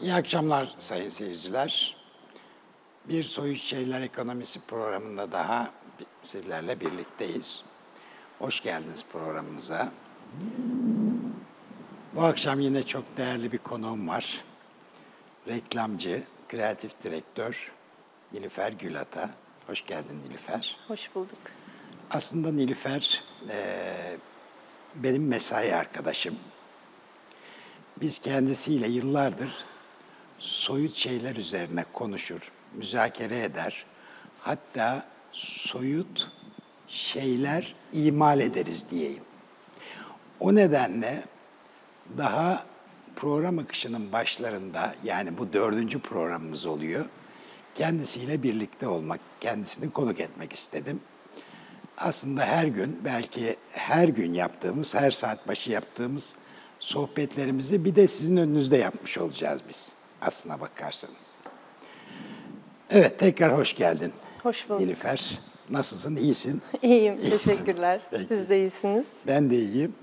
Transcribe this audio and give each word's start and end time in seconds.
İyi 0.00 0.14
akşamlar 0.14 0.74
sayın 0.78 1.08
seyirciler. 1.08 1.96
Bir 3.04 3.24
Soyut 3.24 3.58
Şeyler 3.58 4.00
Ekonomisi 4.00 4.66
programında 4.66 5.32
daha 5.32 5.70
sizlerle 6.22 6.80
birlikteyiz. 6.80 7.64
Hoş 8.38 8.62
geldiniz 8.62 9.04
programımıza. 9.12 9.92
Bu 12.14 12.22
akşam 12.22 12.60
yine 12.60 12.82
çok 12.82 13.16
değerli 13.16 13.52
bir 13.52 13.58
konuğum 13.58 14.08
var. 14.08 14.44
Reklamcı, 15.48 16.22
kreatif 16.48 17.02
direktör 17.02 17.72
Nilüfer 18.32 18.72
Gülata. 18.72 19.30
Hoş 19.66 19.86
geldin 19.86 20.20
Nilüfer. 20.24 20.76
Hoş 20.88 21.14
bulduk. 21.14 21.38
Aslında 22.10 22.52
Nilüfer 22.52 23.24
e, 23.48 23.56
benim 24.94 25.28
mesai 25.28 25.74
arkadaşım. 25.74 26.36
Biz 28.00 28.18
kendisiyle 28.18 28.88
yıllardır 28.88 29.64
soyut 30.38 30.96
şeyler 30.96 31.36
üzerine 31.36 31.84
konuşur, 31.92 32.52
müzakere 32.74 33.42
eder. 33.42 33.84
Hatta 34.40 35.06
soyut 35.32 36.30
şeyler 36.88 37.74
imal 37.92 38.40
ederiz 38.40 38.90
diyeyim. 38.90 39.22
O 40.40 40.54
nedenle 40.54 41.24
daha 42.18 42.64
program 43.16 43.58
akışının 43.58 44.12
başlarında 44.12 44.94
yani 45.04 45.38
bu 45.38 45.52
dördüncü 45.52 46.00
programımız 46.00 46.66
oluyor. 46.66 47.04
Kendisiyle 47.74 48.42
birlikte 48.42 48.88
olmak, 48.88 49.20
kendisini 49.40 49.90
konuk 49.90 50.20
etmek 50.20 50.52
istedim. 50.52 51.00
Aslında 51.98 52.44
her 52.44 52.66
gün, 52.66 53.00
belki 53.04 53.56
her 53.72 54.08
gün 54.08 54.34
yaptığımız, 54.34 54.94
her 54.94 55.10
saat 55.10 55.48
başı 55.48 55.70
yaptığımız 55.70 56.34
sohbetlerimizi 56.80 57.84
bir 57.84 57.96
de 57.96 58.08
sizin 58.08 58.36
önünüzde 58.36 58.76
yapmış 58.76 59.18
olacağız 59.18 59.60
biz 59.68 59.95
aslına 60.26 60.60
bakarsanız. 60.60 61.36
Evet, 62.90 63.18
tekrar 63.18 63.56
hoş 63.56 63.74
geldin. 63.74 64.12
Hoş 64.42 64.68
bulduk. 64.68 64.80
Nilüfer, 64.80 65.38
nasılsın, 65.70 66.16
iyisin? 66.16 66.62
İyiyim, 66.82 67.18
İyisin. 67.20 67.38
teşekkürler. 67.38 68.00
Peki. 68.10 68.24
Siz 68.28 68.48
de 68.48 68.58
iyisiniz. 68.58 69.06
Ben 69.26 69.50
de 69.50 69.56
iyiyim. 69.56 69.94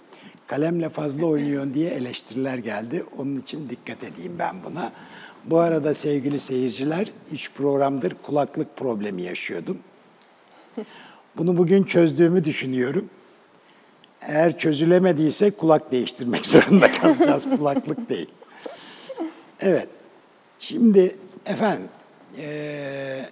Kalemle 0.47 0.89
fazla 0.89 1.25
oynuyorsun 1.25 1.73
diye 1.73 1.89
eleştiriler 1.89 2.57
geldi. 2.57 3.05
Onun 3.17 3.39
için 3.39 3.69
dikkat 3.69 4.03
edeyim 4.03 4.35
ben 4.39 4.55
buna. 4.63 4.91
Bu 5.45 5.59
arada 5.59 5.93
sevgili 5.95 6.39
seyirciler, 6.39 7.11
üç 7.31 7.51
programdır 7.53 8.13
kulaklık 8.23 8.77
problemi 8.77 9.21
yaşıyordum. 9.21 9.77
Bunu 11.37 11.57
bugün 11.57 11.83
çözdüğümü 11.83 12.43
düşünüyorum. 12.43 13.09
Eğer 14.21 14.57
çözülemediyse 14.57 15.51
kulak 15.51 15.91
değiştirmek 15.91 16.45
zorunda 16.45 16.91
kalacağız. 16.91 17.49
Kulaklık 17.57 18.09
değil. 18.09 18.29
Evet. 19.59 19.89
Şimdi 20.63 21.15
efendim 21.45 21.89
eee, 22.37 23.29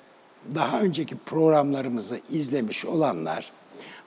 daha 0.56 0.82
önceki 0.82 1.18
programlarımızı 1.18 2.20
izlemiş 2.30 2.86
olanlar 2.86 3.52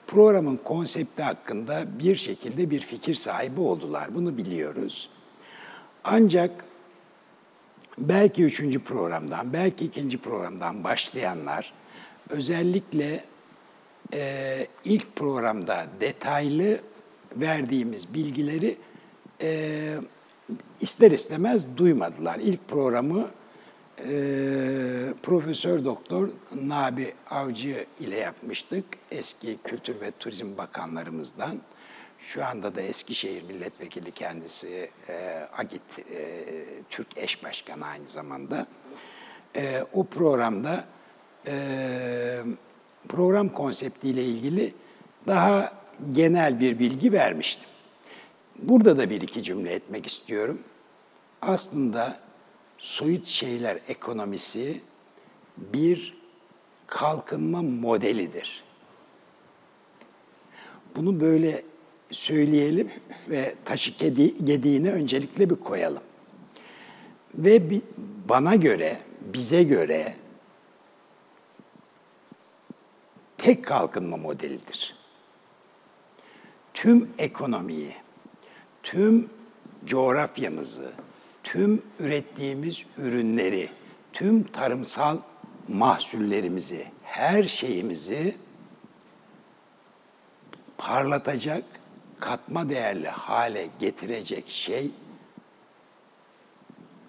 programın 0.07 0.57
konsepti 0.57 1.23
hakkında 1.23 1.99
bir 1.99 2.17
şekilde 2.17 2.71
bir 2.71 2.81
fikir 2.81 3.15
sahibi 3.15 3.61
oldular. 3.61 4.15
Bunu 4.15 4.37
biliyoruz. 4.37 5.09
Ancak 6.05 6.65
belki 7.99 8.45
üçüncü 8.45 8.85
programdan, 8.85 9.53
belki 9.53 9.85
ikinci 9.85 10.19
programdan 10.19 10.85
başlayanlar 10.85 11.73
özellikle 12.29 13.25
e, 14.15 14.67
ilk 14.85 15.17
programda 15.17 15.87
detaylı 16.01 16.81
verdiğimiz 17.37 18.15
bilgileri 18.15 18.77
e, 19.43 19.95
ister 20.81 21.11
istemez 21.11 21.63
duymadılar. 21.77 22.39
İlk 22.39 22.69
programı 22.69 23.29
e, 23.99 24.05
Profesör 25.23 25.85
Doktor 25.85 26.29
Nabi 26.63 27.13
Avcı 27.31 27.87
ile 28.01 28.17
yapmıştık. 28.17 28.85
Eski 29.11 29.59
Kültür 29.65 30.01
ve 30.01 30.11
Turizm 30.19 30.57
Bakanlarımızdan. 30.57 31.61
Şu 32.19 32.45
anda 32.45 32.77
da 32.77 32.81
Eskişehir 32.81 33.43
Milletvekili 33.43 34.11
kendisi 34.11 34.91
e, 35.09 35.47
Agit 35.57 35.99
e, 35.99 36.35
Türk 36.91 37.19
Eş 37.19 37.45
Başkanı 37.45 37.87
aynı 37.87 38.09
zamanda. 38.09 38.67
E, 39.57 39.85
o 39.93 40.05
programda 40.05 40.85
e, 41.47 41.55
program 43.09 43.49
konseptiyle 43.49 44.25
ilgili 44.25 44.75
daha 45.27 45.73
genel 46.13 46.61
bir 46.61 46.79
bilgi 46.79 47.13
vermiştim. 47.13 47.69
Burada 48.59 48.99
da 48.99 49.11
bir 49.11 49.21
iki 49.21 49.43
cümle 49.43 49.73
etmek 49.73 50.07
istiyorum. 50.07 50.63
Aslında 51.43 52.21
soyut 52.79 53.27
şeyler 53.27 53.79
ekonomisi 53.89 54.81
bir 55.57 56.17
kalkınma 56.87 57.63
modelidir. 57.63 58.65
Bunu 60.97 61.21
böyle 61.21 61.63
söyleyelim 62.11 62.91
ve 63.29 63.55
taşı 63.65 63.91
gedi- 63.91 64.45
gediğine 64.45 64.93
öncelikle 64.93 65.51
bir 65.51 65.57
koyalım. 65.57 66.03
Ve 67.35 67.63
bana 68.29 68.55
göre, 68.55 68.99
bize 69.21 69.63
göre 69.63 70.15
tek 73.39 73.65
kalkınma 73.65 74.17
modelidir. 74.17 74.97
Tüm 76.75 77.11
ekonomiyi, 77.19 77.95
tüm 78.85 79.31
coğrafyamızı, 79.85 80.93
tüm 81.43 81.83
ürettiğimiz 81.99 82.83
ürünleri, 82.99 83.71
tüm 84.13 84.43
tarımsal 84.43 85.19
mahsullerimizi, 85.69 86.87
her 87.03 87.45
şeyimizi 87.45 88.37
parlatacak, 90.79 91.65
katma 92.21 92.69
değerli 92.69 93.09
hale 93.09 93.69
getirecek 93.79 94.51
şey 94.51 94.91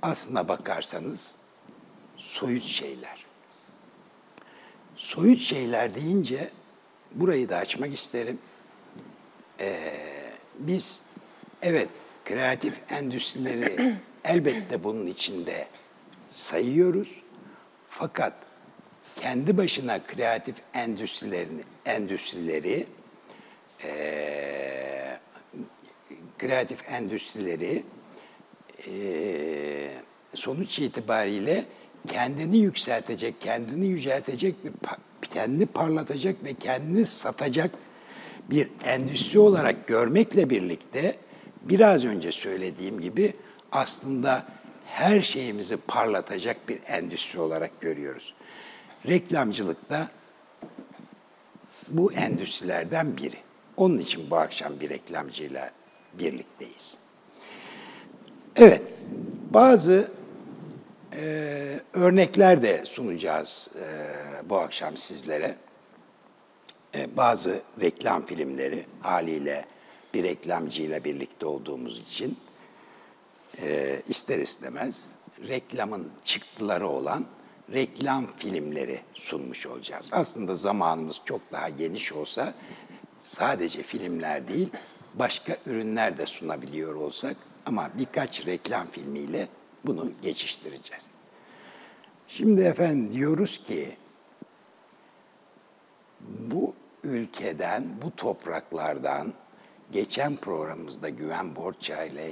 aslına 0.02 0.48
bakarsanız 0.48 1.36
soyut 2.18 2.64
şeyler. 2.64 3.26
Soyut 4.96 5.40
şeyler 5.40 5.96
deyince 5.96 6.52
burayı 7.12 7.50
da 7.50 7.58
açmak 7.58 7.94
isterim. 7.94 8.40
Ee, 9.60 9.94
biz 10.60 11.05
evet 11.66 11.90
kreatif 12.26 12.74
endüstrileri 12.90 13.96
elbette 14.26 14.84
bunun 14.84 15.08
içinde 15.08 15.68
sayıyoruz. 16.30 17.22
Fakat 17.90 18.34
kendi 19.22 19.58
başına 19.58 20.00
kreatif 20.08 20.56
endüstrilerini 20.74 21.62
endüstrileri 21.86 22.86
eee, 23.84 25.20
kreatif 26.40 26.90
endüstrileri 26.90 27.84
eee, 28.88 29.90
sonuç 30.36 30.80
itibariyle 30.80 31.66
kendini 32.12 32.58
yükseltecek, 32.58 33.42
kendini 33.42 33.86
yüceltecek, 33.88 34.56
bir 34.66 34.70
pa- 34.72 34.98
kendini 35.34 35.66
parlatacak 35.66 36.44
ve 36.44 36.54
kendini 36.54 37.06
satacak 37.06 37.72
bir 38.50 38.70
endüstri 38.86 39.40
olarak 39.40 39.88
görmekle 39.88 40.50
birlikte 40.50 41.16
biraz 41.66 42.06
önce 42.06 42.32
söylediğim 42.32 43.02
gibi 43.02 43.34
aslında 43.72 44.46
her 44.86 45.22
şeyimizi 45.22 45.78
parlatacak 45.78 46.70
bir 46.70 46.80
endüstri 46.88 47.40
olarak 47.40 47.82
görüyoruz. 47.82 48.34
Reklamcılıkta 49.08 50.08
bu 51.88 52.14
endüstrilerden 52.14 53.18
biri. 53.18 53.38
Onun 53.78 53.98
için 53.98 54.30
bu 54.30 54.38
akşam 54.38 54.80
bir 54.80 54.90
reklamcıyla 54.90 55.72
birlikteyiz. 56.14 56.98
Evet, 58.56 58.82
bazı 59.50 60.12
e, 61.14 61.80
örnekler 61.94 62.62
de 62.62 62.86
sunacağız 62.86 63.70
e, 63.76 64.50
bu 64.50 64.58
akşam 64.58 64.98
sizlere. 64.98 65.56
E, 66.96 67.18
bazı 67.18 67.62
reklam 67.82 68.26
filmleri 68.26 68.86
haliyle 69.02 69.66
bir 70.16 70.24
reklamcıyla 70.24 71.04
birlikte 71.04 71.46
olduğumuz 71.46 72.00
için 72.00 72.38
e, 73.62 74.00
ister 74.08 74.40
istemez 74.40 75.12
reklamın 75.48 76.12
çıktıları 76.24 76.88
olan 76.88 77.26
reklam 77.74 78.26
filmleri 78.38 79.00
sunmuş 79.14 79.66
olacağız. 79.68 80.10
Aslında 80.12 80.56
zamanımız 80.56 81.22
çok 81.26 81.42
daha 81.52 81.70
geniş 81.70 82.14
olsa 82.14 82.54
sadece 83.20 83.84
filmler 83.84 84.48
değil 84.48 84.70
başka 85.14 85.58
ürünler 85.66 86.18
de 86.18 86.26
sunabiliyor 86.26 86.96
olsak 86.96 87.38
ama 87.66 87.90
birkaç 87.98 88.46
reklam 88.46 88.88
filmiyle 88.88 89.48
bunu 89.86 90.12
geçiştireceğiz. 90.22 91.04
Şimdi 92.28 92.62
efendim 92.62 93.14
diyoruz 93.14 93.64
ki 93.64 93.98
bu 96.22 96.74
ülkeden, 97.04 97.84
bu 98.02 98.16
topraklardan 98.16 99.34
geçen 99.92 100.36
programımızda 100.36 101.10
Güven 101.10 101.56
Borça 101.56 102.04
ile 102.04 102.32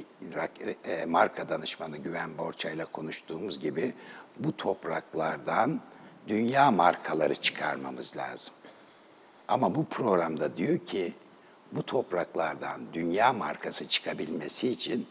e, 0.86 1.06
marka 1.06 1.50
danışmanı 1.50 1.98
Güven 1.98 2.38
Borça 2.38 2.70
ile 2.70 2.86
konuştuğumuz 2.86 3.60
gibi 3.60 3.94
bu 4.40 4.58
topraklardan 4.58 5.82
dünya 6.28 6.72
markaları 6.72 7.36
çıkarmamız 7.36 8.18
lazım. 8.18 8.54
Ama 9.48 9.76
bu 9.76 9.86
programda 9.86 10.58
diyor 10.58 10.80
ki 10.80 11.14
bu 11.72 11.84
topraklardan 11.84 12.82
dünya 12.94 13.34
markası 13.34 13.88
çıkabilmesi 13.88 14.70
için 14.70 15.08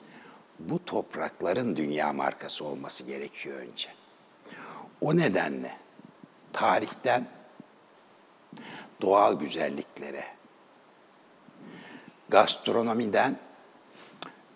bu 0.58 0.84
toprakların 0.84 1.76
dünya 1.76 2.12
markası 2.12 2.64
olması 2.64 3.04
gerekiyor 3.04 3.58
önce. 3.58 3.88
O 5.00 5.16
nedenle 5.16 5.76
tarihten 6.52 7.26
doğal 9.00 9.38
güzelliklere, 9.38 10.24
gastronomiden 12.32 13.36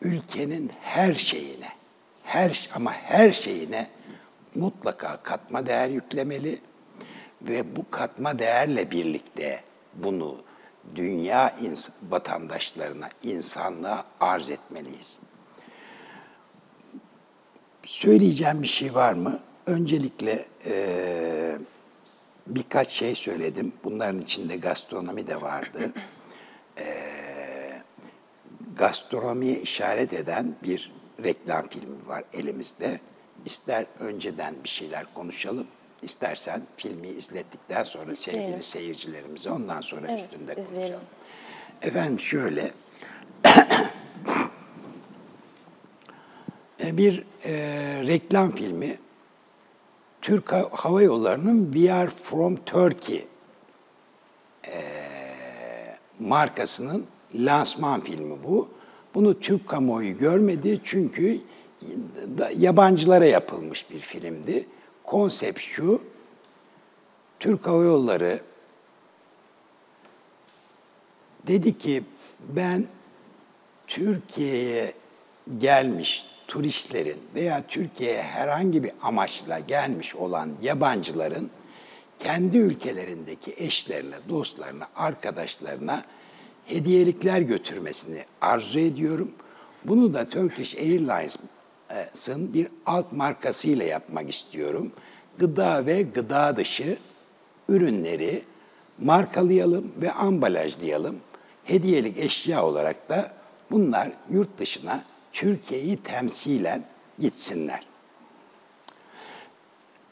ülkenin 0.03 0.73
her 0.81 1.15
şeyine, 1.15 1.69
her 2.23 2.71
ama 2.75 2.93
her 2.93 3.33
şeyine 3.33 3.91
mutlaka 4.55 5.17
katma 5.23 5.67
değer 5.67 5.89
yüklemeli 5.89 6.61
ve 7.43 7.77
bu 7.77 7.91
katma 7.91 8.39
değerle 8.39 8.91
birlikte 8.91 9.61
bunu 9.95 10.37
dünya 10.95 11.51
ins 11.51 11.89
vatandaşlarına, 12.11 13.09
insanlığa 13.23 14.05
arz 14.21 14.51
etmeliyiz. 14.51 15.19
Söyleyeceğim 17.83 18.63
bir 18.63 18.69
şey 18.69 18.95
var 18.95 19.15
mı? 19.15 19.41
Öncelikle 19.67 20.45
e, 20.67 21.59
birkaç 22.47 22.89
şey 22.89 23.15
söyledim. 23.15 23.73
Bunların 23.85 24.21
içinde 24.21 24.57
gastronomi 24.57 25.27
de 25.27 25.41
vardı. 25.41 25.93
E, 26.79 27.16
gastronomiye 28.77 29.61
işaret 29.61 30.13
eden 30.13 30.55
bir 30.63 30.93
reklam 31.25 31.69
filmi 31.69 32.09
var 32.09 32.25
elimizde. 32.33 33.01
İster 33.45 33.87
önceden 33.99 34.55
bir 34.65 34.69
şeyler 34.69 35.15
konuşalım, 35.15 35.67
istersen 36.03 36.63
filmi 36.77 37.09
izlettikten 37.09 37.85
sonra 37.85 38.17
sevgili 38.17 38.43
izleyelim. 38.43 38.63
seyircilerimize 38.63 39.51
ondan 39.51 39.81
sonra 39.81 40.07
evet, 40.11 40.25
üstünde 40.25 40.55
konuşalım. 40.55 40.75
Izleyelim. 40.75 40.99
Efendim 41.83 42.21
şöyle, 42.21 42.71
e, 46.85 46.97
bir 46.97 47.25
e, 47.45 47.53
reklam 48.07 48.51
filmi 48.51 48.99
Türk 50.23 50.53
Hava 50.53 51.03
Yolları'nın 51.03 51.73
We 51.73 51.93
Are 51.93 52.11
From 52.11 52.57
Turkey 52.57 53.27
e, 54.67 54.83
markasının 56.21 57.07
lansman 57.35 58.01
filmi 58.01 58.37
bu. 58.45 58.69
Bunu 59.15 59.41
Türk 59.41 59.67
kamuoyu 59.67 60.19
görmedi 60.19 60.81
çünkü 60.85 61.41
yabancılara 62.57 63.27
yapılmış 63.27 63.91
bir 63.91 64.01
filmdi. 64.01 64.67
Konsept 65.05 65.61
şu, 65.61 66.03
Türk 67.41 67.67
Hava 67.67 67.85
Yolları 67.85 68.41
dedi 71.47 71.79
ki 71.79 72.03
ben 72.49 72.85
Türkiye'ye 73.87 74.95
gelmiş 75.59 76.25
turistlerin 76.49 77.19
veya 77.35 77.67
Türkiye'ye 77.69 78.23
herhangi 78.23 78.85
bir 78.85 78.93
amaçla 79.03 79.59
gelmiş 79.59 80.17
olan 80.17 80.51
yabancıların 80.63 81.51
kendi 82.19 82.59
ülkelerindeki 82.59 83.55
eşlerine, 83.57 84.17
dostlarına, 84.29 84.89
arkadaşlarına 84.97 86.05
hediyelikler 86.67 87.41
götürmesini 87.41 88.25
arzu 88.41 88.79
ediyorum. 88.79 89.31
Bunu 89.85 90.15
da 90.15 90.29
Turkish 90.29 90.75
Airlines'ın 90.77 92.55
bir 92.55 92.69
alt 92.87 93.13
markasıyla 93.13 93.85
yapmak 93.85 94.31
istiyorum. 94.31 94.93
Gıda 95.39 95.87
ve 95.87 96.03
gıda 96.03 96.57
dışı 96.57 96.99
ürünleri 97.69 98.43
markalayalım 98.99 99.93
ve 99.97 100.13
ambalajlayalım. 100.13 101.17
Hediyelik 101.65 102.19
eşya 102.19 102.65
olarak 102.65 103.09
da 103.09 103.33
bunlar 103.71 104.13
yurt 104.31 104.59
dışına 104.59 105.05
Türkiye'yi 105.33 105.97
temsilen 105.97 106.85
gitsinler. 107.19 107.87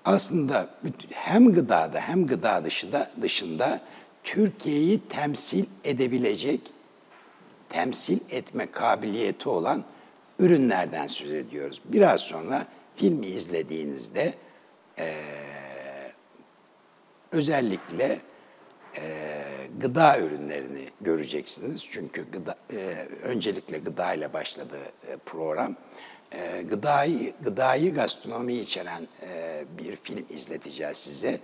Aslında 0.05 0.69
hem 1.11 1.53
gıdada 1.53 2.01
hem 2.01 2.27
gıda 2.27 2.65
dışında, 2.65 3.11
dışında 3.23 3.81
Türkiye'yi 4.25 5.01
temsil 5.09 5.65
edebilecek, 5.85 6.61
temsil 7.69 8.19
etme 8.31 8.71
kabiliyeti 8.71 9.49
olan 9.49 9.85
ürünlerden 10.39 11.07
söz 11.07 11.31
ediyoruz. 11.31 11.83
Biraz 11.85 12.21
sonra 12.21 12.67
filmi 12.97 13.27
izlediğinizde 13.27 14.35
e, 14.99 15.15
özellikle 17.33 18.21
e, 18.97 19.35
gıda 19.81 20.19
ürünlerini 20.19 20.89
göreceksiniz. 21.01 21.87
Çünkü 21.91 22.31
gıda, 22.31 22.57
e, 22.73 23.07
öncelikle 23.23 23.79
gıda 23.79 24.15
ile 24.15 24.33
başladı 24.33 24.77
e, 25.09 25.17
program. 25.17 25.77
E, 26.33 26.63
gıdayı, 26.63 27.33
gıdayı 27.41 27.95
gastronomi 27.95 28.55
içeren 28.55 29.09
e, 29.23 29.65
bir 29.79 29.97
film 29.97 30.27
izleteceğiz 30.31 30.99
size. 30.99 31.41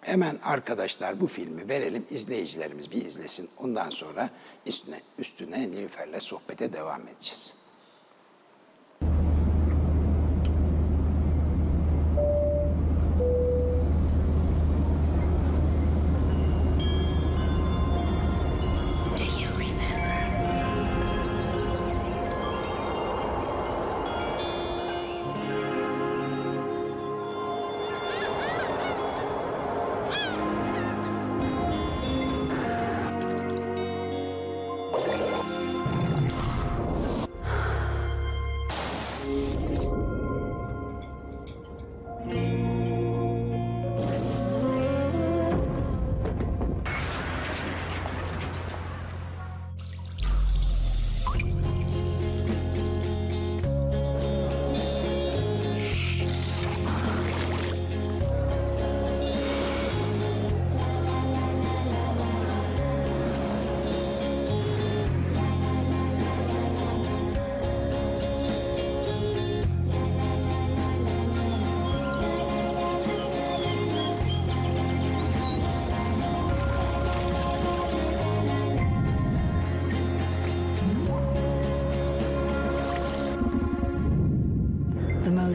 Hemen 0.00 0.38
arkadaşlar 0.42 1.20
bu 1.20 1.26
filmi 1.26 1.68
verelim, 1.68 2.06
izleyicilerimiz 2.10 2.90
bir 2.90 3.04
izlesin. 3.04 3.50
Ondan 3.58 3.90
sonra 3.90 4.30
üstüne, 4.66 5.00
üstüne 5.18 5.70
Nilüfer'le 5.70 6.20
sohbete 6.20 6.72
devam 6.72 7.08
edeceğiz. 7.08 7.54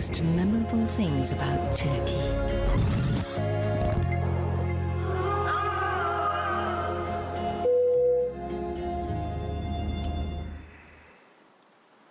Most 0.06 0.24
memorable 0.24 0.86
things 0.86 1.34
about 1.34 1.76
Turkey. 1.76 2.22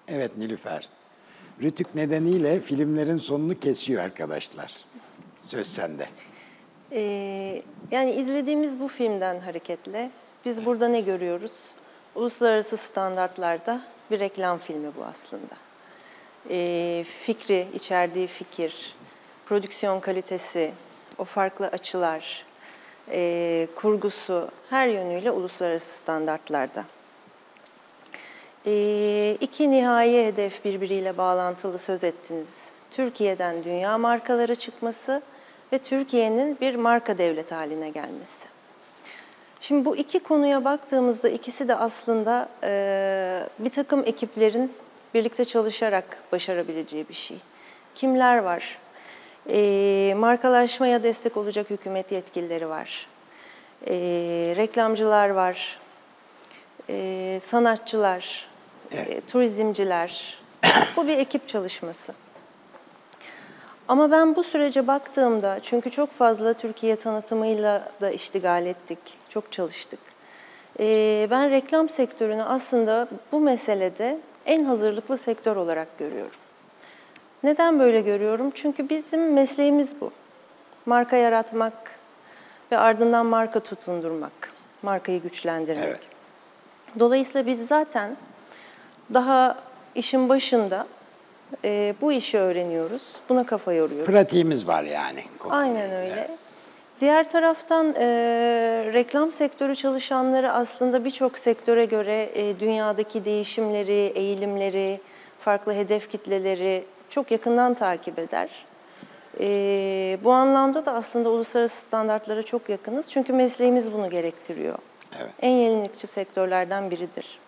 Evet 0.09 0.37
Nilüfer. 0.39 0.89
Rütük 1.63 1.95
nedeniyle 1.95 2.61
filmlerin 2.61 3.19
sonunu 3.19 3.61
kesiyor 3.61 4.03
arkadaşlar. 4.03 4.75
Söz 5.47 5.67
sende. 5.67 6.07
Ee, 6.93 7.63
yani 7.91 8.11
izlediğimiz 8.11 8.81
bu 8.81 8.89
filmden 8.89 9.41
hareketle 9.41 10.11
biz 10.45 10.67
burada 10.67 10.89
ne 10.89 11.01
görüyoruz? 11.01 11.53
Uluslararası 12.15 12.77
standartlarda 12.77 13.83
bir 14.11 14.19
reklam 14.21 14.59
filmi 14.59 14.91
bu 14.97 15.05
aslında 15.05 15.64
e, 16.51 17.05
fikri, 17.25 17.69
içerdiği 17.75 18.27
fikir, 18.27 18.95
prodüksiyon 19.47 20.01
kalitesi, 20.01 20.73
o 21.19 21.25
farklı 21.25 21.67
açılar, 21.67 22.45
e, 23.11 23.69
kurgusu 23.75 24.49
her 24.71 24.89
yönüyle 24.89 25.31
uluslararası 25.31 25.99
standartlarda. 25.99 26.85
Ee, 28.67 29.37
iki 29.41 29.71
nihai 29.71 30.27
hedef 30.27 30.65
birbiriyle 30.65 31.19
bağlantılı 31.19 31.79
söz 31.79 32.05
ettiniz. 32.05 32.49
Türkiye'den 32.91 33.65
dünya 33.65 33.99
markaları 33.99 34.55
çıkması 34.55 35.23
ve 35.73 35.79
Türkiye'nin 35.79 36.59
bir 36.61 36.75
marka 36.75 37.19
devlet 37.19 37.53
haline 37.53 37.91
gelmesi. 37.91 38.47
Şimdi 39.61 39.85
bu 39.85 39.97
iki 39.97 40.19
konuya 40.19 40.65
baktığımızda 40.65 41.29
ikisi 41.29 41.69
de 41.69 41.75
aslında 41.75 42.49
e, 42.65 43.47
bir 43.59 43.71
takım 43.71 44.03
ekiplerin 44.07 44.73
birlikte 45.15 45.45
çalışarak 45.45 46.19
başarabileceği 46.33 47.09
bir 47.09 47.15
şey. 47.15 47.37
Kimler 47.95 48.39
var? 48.39 48.79
E, 49.51 50.15
markalaşmaya 50.17 51.03
destek 51.03 51.37
olacak 51.37 51.71
hükümet 51.71 52.13
yetkilileri 52.13 52.69
var. 52.69 53.07
E, 53.87 53.95
reklamcılar 54.57 55.31
var. 55.31 55.79
E, 56.89 57.39
sanatçılar, 57.43 58.47
e, 58.93 59.21
turizmciler. 59.21 60.39
bu 60.97 61.07
bir 61.07 61.19
ekip 61.19 61.49
çalışması. 61.49 62.13
Ama 63.89 64.11
ben 64.11 64.37
bu 64.37 64.45
sürece 64.45 64.87
baktığımda, 64.87 65.61
çünkü 65.63 65.91
çok 65.91 66.11
fazla 66.11 66.53
Türkiye 66.53 66.97
tanıtımıyla 66.97 67.93
da 68.01 68.11
iştigal 68.11 68.67
ettik, 68.67 68.99
çok 69.29 69.53
çalıştık. 69.53 70.01
Ben 71.31 71.51
reklam 71.51 71.89
sektörünü 71.89 72.43
aslında 72.43 73.09
bu 73.33 73.41
meselede 73.41 74.19
en 74.47 74.65
hazırlıklı 74.65 75.19
sektör 75.19 75.57
olarak 75.57 75.99
görüyorum. 75.99 76.37
Neden 77.43 77.81
böyle 77.81 78.01
görüyorum? 78.01 78.51
Çünkü 78.55 78.89
bizim 78.89 79.33
mesleğimiz 79.33 80.01
bu. 80.01 80.11
Marka 80.87 81.17
yaratmak 81.17 81.73
ve 82.73 82.79
ardından 82.79 83.27
marka 83.27 83.61
tutundurmak, 83.61 84.53
markayı 84.83 85.23
güçlendirmek. 85.23 85.85
Evet. 85.85 86.01
Dolayısıyla 86.99 87.47
biz 87.47 87.67
zaten 87.67 88.17
daha 89.15 89.59
işin 89.95 90.29
başında 90.29 90.87
e, 91.65 91.95
bu 92.01 92.13
işi 92.13 92.39
öğreniyoruz, 92.39 93.03
buna 93.29 93.47
kafa 93.47 93.73
yoruyoruz. 93.73 94.07
Pratiğimiz 94.07 94.69
var 94.69 94.83
yani. 94.83 95.25
Aynen 95.51 95.91
öyle. 95.91 96.37
Diğer 97.01 97.31
taraftan 97.31 97.95
e, 97.99 98.07
reklam 98.93 99.33
sektörü 99.33 99.77
çalışanları 99.77 100.53
aslında 100.53 101.05
birçok 101.05 101.39
sektöre 101.39 101.85
göre 101.85 102.31
e, 102.35 102.61
dünyadaki 102.61 103.25
değişimleri, 103.25 104.13
eğilimleri, 104.15 105.01
farklı 105.41 105.73
hedef 105.73 106.11
kitleleri 106.11 106.85
çok 107.11 107.31
yakından 107.31 107.75
takip 107.75 108.19
eder. 108.19 108.49
E, 109.41 110.19
bu 110.25 110.33
anlamda 110.33 110.87
da 110.87 110.93
aslında 110.93 111.31
uluslararası 111.31 111.87
standartlara 111.87 112.43
çok 112.43 112.69
yakınız. 112.69 113.11
Çünkü 113.11 113.33
mesleğimiz 113.33 113.93
bunu 113.93 114.11
gerektiriyor. 114.11 114.79
Evet. 115.21 115.31
En 115.43 115.51
yenilikçi 115.51 116.07
sektörlerden 116.07 116.91
biridir. 116.91 117.39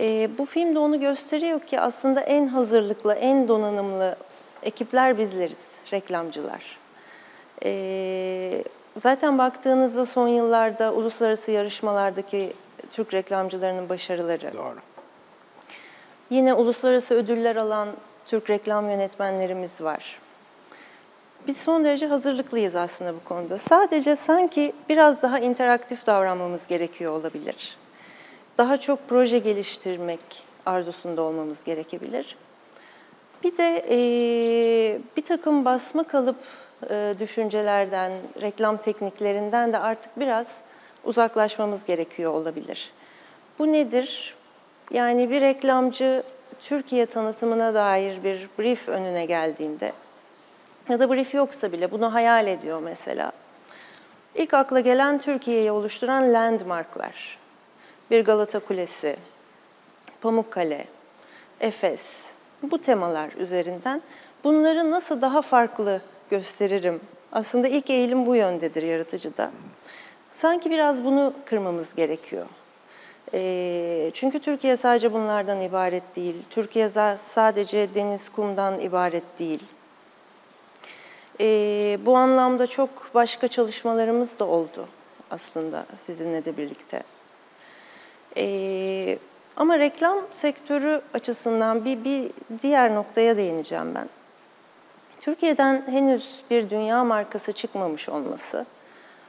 E, 0.00 0.30
bu 0.38 0.44
film 0.44 0.74
de 0.74 0.78
onu 0.78 1.00
gösteriyor 1.00 1.60
ki 1.60 1.80
aslında 1.80 2.20
en 2.20 2.46
hazırlıklı, 2.46 3.14
en 3.14 3.48
donanımlı 3.48 4.16
ekipler 4.62 5.18
bizleriz, 5.18 5.72
reklamcılar. 5.92 6.77
E, 7.64 8.64
zaten 8.96 9.38
baktığınızda 9.38 10.06
son 10.06 10.28
yıllarda 10.28 10.94
uluslararası 10.94 11.50
yarışmalardaki 11.50 12.52
Türk 12.90 13.14
reklamcılarının 13.14 13.88
başarıları, 13.88 14.52
Doğru. 14.54 14.78
yine 16.30 16.54
uluslararası 16.54 17.14
ödüller 17.14 17.56
alan 17.56 17.88
Türk 18.26 18.50
reklam 18.50 18.90
yönetmenlerimiz 18.90 19.80
var. 19.80 20.18
Biz 21.46 21.56
son 21.56 21.84
derece 21.84 22.06
hazırlıklıyız 22.06 22.76
aslında 22.76 23.14
bu 23.14 23.24
konuda. 23.24 23.58
Sadece 23.58 24.16
sanki 24.16 24.72
biraz 24.88 25.22
daha 25.22 25.38
interaktif 25.38 26.06
davranmamız 26.06 26.66
gerekiyor 26.66 27.12
olabilir 27.12 27.76
daha 28.58 28.76
çok 28.76 29.08
proje 29.08 29.38
geliştirmek 29.38 30.20
arzusunda 30.66 31.22
olmamız 31.22 31.64
gerekebilir. 31.64 32.36
Bir 33.44 33.56
de 33.56 33.86
e, 33.90 33.98
bir 35.16 35.22
takım 35.22 35.64
basma 35.64 36.04
kalıp 36.04 36.36
düşüncelerden, 37.18 38.12
reklam 38.40 38.76
tekniklerinden 38.76 39.72
de 39.72 39.78
artık 39.78 40.20
biraz 40.20 40.56
uzaklaşmamız 41.04 41.84
gerekiyor 41.84 42.32
olabilir. 42.32 42.92
Bu 43.58 43.72
nedir? 43.72 44.34
Yani 44.90 45.30
bir 45.30 45.40
reklamcı 45.40 46.22
Türkiye 46.60 47.06
tanıtımına 47.06 47.74
dair 47.74 48.24
bir 48.24 48.48
brief 48.58 48.88
önüne 48.88 49.24
geldiğinde 49.24 49.92
ya 50.88 51.00
da 51.00 51.10
brief 51.10 51.34
yoksa 51.34 51.72
bile 51.72 51.90
bunu 51.90 52.14
hayal 52.14 52.46
ediyor 52.46 52.80
mesela. 52.80 53.32
İlk 54.34 54.54
akla 54.54 54.80
gelen 54.80 55.18
Türkiye'yi 55.18 55.70
oluşturan 55.70 56.32
landmarklar 56.32 57.38
bir 58.10 58.24
Galata 58.24 58.58
Kulesi, 58.58 59.16
Pamukkale, 60.20 60.86
Efes 61.60 62.02
bu 62.62 62.80
temalar 62.80 63.32
üzerinden 63.32 64.02
bunları 64.44 64.90
nasıl 64.90 65.20
daha 65.20 65.42
farklı 65.42 66.02
gösteririm? 66.30 67.00
Aslında 67.32 67.68
ilk 67.68 67.90
eğilim 67.90 68.26
bu 68.26 68.36
yöndedir 68.36 68.82
yaratıcıda. 68.82 69.50
Sanki 70.30 70.70
biraz 70.70 71.04
bunu 71.04 71.32
kırmamız 71.44 71.94
gerekiyor. 71.94 72.46
E, 73.34 74.10
çünkü 74.14 74.40
Türkiye 74.40 74.76
sadece 74.76 75.12
bunlardan 75.12 75.60
ibaret 75.60 76.16
değil. 76.16 76.36
Türkiye 76.50 76.88
sadece 77.18 77.94
deniz, 77.94 78.28
kumdan 78.28 78.80
ibaret 78.80 79.38
değil. 79.38 79.62
E, 81.40 81.46
bu 82.06 82.16
anlamda 82.16 82.66
çok 82.66 83.10
başka 83.14 83.48
çalışmalarımız 83.48 84.38
da 84.38 84.44
oldu 84.44 84.88
aslında 85.30 85.86
sizinle 86.06 86.44
de 86.44 86.56
birlikte. 86.56 87.02
Ee, 88.36 89.18
ama 89.56 89.78
reklam 89.78 90.18
sektörü 90.30 91.00
açısından 91.14 91.84
bir, 91.84 92.04
bir 92.04 92.30
diğer 92.62 92.94
noktaya 92.94 93.36
değineceğim 93.36 93.94
ben. 93.94 94.08
Türkiye'den 95.20 95.82
henüz 95.86 96.40
bir 96.50 96.70
dünya 96.70 97.04
markası 97.04 97.52
çıkmamış 97.52 98.08
olması 98.08 98.66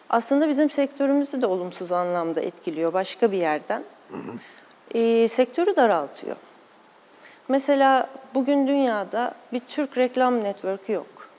aslında 0.10 0.50
bizim 0.50 0.70
sektörümüzü 0.70 1.42
de 1.42 1.46
olumsuz 1.46 1.92
anlamda 1.92 2.42
etkiliyor 2.42 2.94
başka 2.94 3.32
bir 3.32 3.38
yerden. 3.38 3.84
Hı 4.12 4.18
hı. 4.18 5.00
Ee, 5.00 5.28
sektörü 5.28 5.76
daraltıyor. 5.76 6.36
Mesela 7.48 8.10
bugün 8.36 8.68
dünyada 8.68 9.34
bir 9.54 9.60
Türk 9.60 9.98
reklam 9.98 10.44
network'ü 10.44 10.94
yok. 10.94 11.30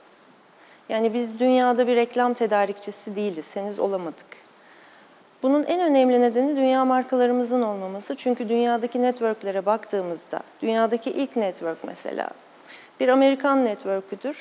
Yani 0.89 1.13
biz 1.13 1.39
dünyada 1.39 1.87
bir 1.87 1.95
reklam 1.95 2.33
tedarikçisi 2.33 3.15
değiliz, 3.15 3.45
henüz 3.53 3.79
olamadık. 3.79 4.25
Bunun 5.43 5.63
en 5.63 5.81
önemli 5.81 6.21
nedeni 6.21 6.55
dünya 6.55 6.85
markalarımızın 6.85 7.61
olmaması. 7.61 8.15
Çünkü 8.15 8.49
dünyadaki 8.49 9.01
networklere 9.01 9.65
baktığımızda, 9.65 10.39
dünyadaki 10.61 11.11
ilk 11.11 11.35
network 11.35 11.83
mesela 11.83 12.29
bir 13.01 13.07
Amerikan 13.07 13.65
network'üdür 13.65 14.37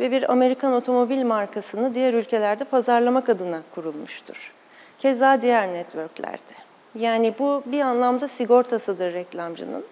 ve 0.00 0.10
bir 0.10 0.32
Amerikan 0.32 0.72
otomobil 0.72 1.22
markasını 1.22 1.94
diğer 1.94 2.14
ülkelerde 2.14 2.64
pazarlamak 2.64 3.28
adına 3.28 3.62
kurulmuştur. 3.74 4.52
Keza 4.98 5.42
diğer 5.42 5.72
networklerde. 5.72 6.54
Yani 6.94 7.34
bu 7.38 7.62
bir 7.66 7.80
anlamda 7.80 8.28
sigortasıdır 8.28 9.12
reklamcının 9.12 9.84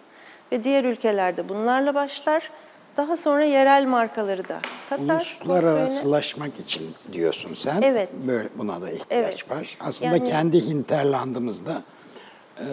ve 0.52 0.64
diğer 0.64 0.84
ülkelerde 0.84 1.48
bunlarla 1.48 1.94
başlar 1.94 2.50
daha 2.96 3.16
sonra 3.16 3.44
yerel 3.44 3.84
markaları 3.86 4.48
da 4.48 4.60
katar. 4.90 5.38
Uluslararasılaşmak 5.44 6.60
için 6.60 6.90
diyorsun 7.12 7.54
sen. 7.54 7.82
Evet. 7.82 8.08
Böyle 8.26 8.48
buna 8.58 8.82
da 8.82 8.90
ihtiyaç 8.90 9.10
Evet. 9.10 9.50
var. 9.50 9.76
Aslında 9.80 10.16
Yani- 10.16 10.28
kendi 10.28 10.68
hinterlandımızda 10.68 11.72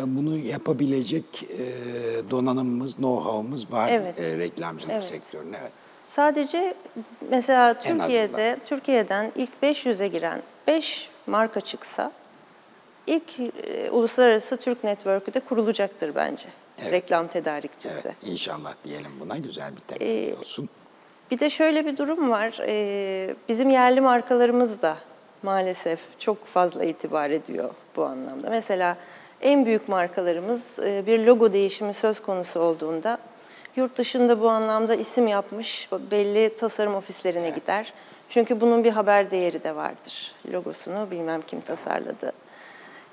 bunu 0.05 0.37
yapabilecek 0.37 1.25
e, 1.43 1.59
donanımımız, 2.31 2.95
know-how'ımız 2.95 3.71
var 3.71 3.89
Evet. 3.91 4.19
e, 4.19 4.37
reklamcılık 4.37 4.91
Evet. 4.93 5.03
sektörünün. 5.03 5.53
Evet. 5.53 5.71
Sadece 6.07 6.73
mesela 7.29 7.79
Türkiye'de. 7.79 8.57
Türkiye'den 8.65 9.31
ilk 9.35 9.51
500'e 9.63 10.07
giren 10.07 10.41
5 10.67 11.09
marka 11.27 11.61
çıksa 11.61 12.11
ilk 13.07 13.39
e, 13.63 13.89
uluslararası 13.91 14.57
Türk 14.57 14.83
network'ü 14.83 15.33
de 15.33 15.39
kurulacaktır 15.39 16.15
bence. 16.15 16.45
Evet. 16.81 16.91
Reklam 16.91 17.27
tedarikçisi. 17.27 17.95
Evet, 18.05 18.15
inşallah 18.27 18.73
diyelim 18.83 19.11
buna 19.19 19.37
güzel 19.37 19.71
bir 19.75 19.95
Ee, 19.95 19.99
temel 19.99 20.39
olsun. 20.39 20.69
Bir 21.31 21.39
de 21.39 21.49
şöyle 21.49 21.85
bir 21.85 21.97
durum 21.97 22.29
var. 22.31 22.57
Ee, 22.67 23.35
Bizim 23.49 23.69
yerli 23.69 24.01
markalarımız 24.01 24.81
da 24.81 24.97
maalesef 25.43 25.99
çok 26.19 26.45
fazla 26.45 26.83
itibar 26.83 27.29
ediyor 27.29 27.69
bu 27.95 28.05
anlamda. 28.05 28.49
Mesela 28.49 28.97
en 29.43 29.65
büyük 29.65 29.89
markalarımız 29.89 30.79
e, 30.79 31.05
bir 31.05 31.19
logo 31.19 31.53
değişimi 31.53 31.93
söz 31.93 32.21
konusu 32.21 32.59
olduğunda 32.59 33.17
yurt 33.75 33.97
dışında 33.97 34.41
bu 34.41 34.50
anlamda 34.50 34.95
isim 34.95 35.27
yapmış 35.27 35.89
belli 36.12 36.57
tasarım 36.57 36.95
ofislerine 36.95 37.50
gider. 37.50 37.93
Çünkü 38.29 38.62
bunun 38.62 38.83
bir 38.83 38.91
haber 38.91 39.31
değeri 39.31 39.63
de 39.63 39.75
vardır. 39.75 40.35
Logosunu 40.51 41.07
bilmem 41.12 41.41
kim 41.47 41.62
tasarladı. 41.62 42.31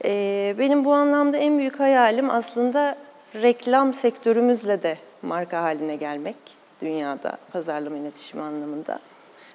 Ee, 0.05 0.55
Benim 0.59 0.85
bu 0.85 0.95
anlamda 0.95 1.37
en 1.37 1.59
büyük 1.59 1.81
hayalim 1.81 2.31
aslında 2.31 2.97
reklam 3.35 3.95
sektörümüzle 3.95 4.83
de 4.83 4.99
marka 5.23 5.63
haline 5.63 5.97
gelmek 5.97 6.37
dünyada 6.83 7.37
pazarlama 7.53 7.97
iletişimi 7.97 8.43
anlamında. 8.43 8.99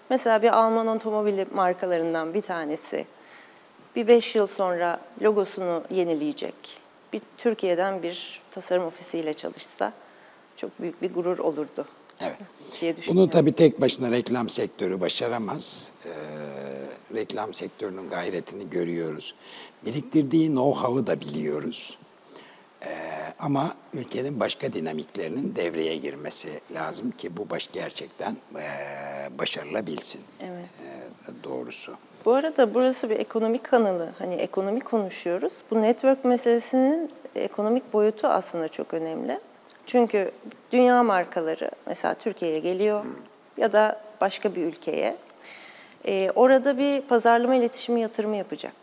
Mesela 0.09 0.41
bir 0.41 0.57
Alman 0.57 0.87
otomobili 0.87 1.45
markalarından 1.53 2.33
bir 2.33 2.41
tanesi 2.41 3.05
bir 3.95 4.07
beş 4.07 4.35
yıl 4.35 4.47
sonra 4.47 5.01
logosunu 5.21 5.83
yenileyecek, 5.89 6.55
bir 7.13 7.21
Türkiye'den 7.37 8.03
bir 8.03 8.41
tasarım 8.51 8.85
ofisiyle 8.85 9.33
çalışsa 9.33 9.93
çok 10.57 10.81
büyük 10.81 11.01
bir 11.01 11.13
gurur 11.13 11.37
olurdu. 11.37 11.85
Evet. 12.21 12.37
diye. 12.81 12.95
Bunu 13.07 13.29
tabii 13.29 13.51
tek 13.51 13.81
başına 13.81 14.11
reklam 14.11 14.49
sektörü 14.49 15.01
başaramaz. 15.01 15.91
Ee, 16.05 16.09
reklam 17.15 17.53
sektörünün 17.53 18.09
gayretini 18.09 18.69
görüyoruz. 18.69 19.35
Biriktirdiği 19.85 20.47
know-how'ı 20.47 21.07
da 21.07 21.21
biliyoruz. 21.21 21.97
Ee, 22.83 22.89
ama 23.39 23.75
ülkenin 23.93 24.39
başka 24.39 24.73
dinamiklerinin 24.73 25.55
devreye 25.55 25.95
girmesi 25.97 26.49
lazım 26.73 27.11
ki 27.11 27.37
bu 27.37 27.49
baş 27.49 27.69
gerçekten 27.73 28.37
ee, 28.55 29.37
başarılabilsin. 29.37 30.21
Evet. 30.41 30.65
Ee, 30.81 31.43
doğrusu. 31.43 31.95
Bu 32.25 32.33
arada 32.33 32.73
burası 32.73 33.09
bir 33.09 33.19
ekonomik 33.19 33.63
kanalı. 33.63 34.09
Hani 34.19 34.35
ekonomi 34.35 34.79
konuşuyoruz. 34.79 35.53
Bu 35.71 35.81
network 35.81 36.25
meselesinin 36.25 37.11
ekonomik 37.35 37.93
boyutu 37.93 38.27
aslında 38.27 38.69
çok 38.69 38.93
önemli. 38.93 39.39
Çünkü 39.85 40.31
dünya 40.71 41.03
markaları 41.03 41.71
mesela 41.85 42.13
Türkiye'ye 42.13 42.59
geliyor 42.59 43.05
ya 43.57 43.73
da 43.73 44.01
başka 44.21 44.55
bir 44.55 44.65
ülkeye. 44.65 45.17
Ee, 46.07 46.31
orada 46.35 46.77
bir 46.77 47.01
pazarlama 47.01 47.55
iletişimi 47.55 48.01
yatırımı 48.01 48.35
yapacak. 48.35 48.73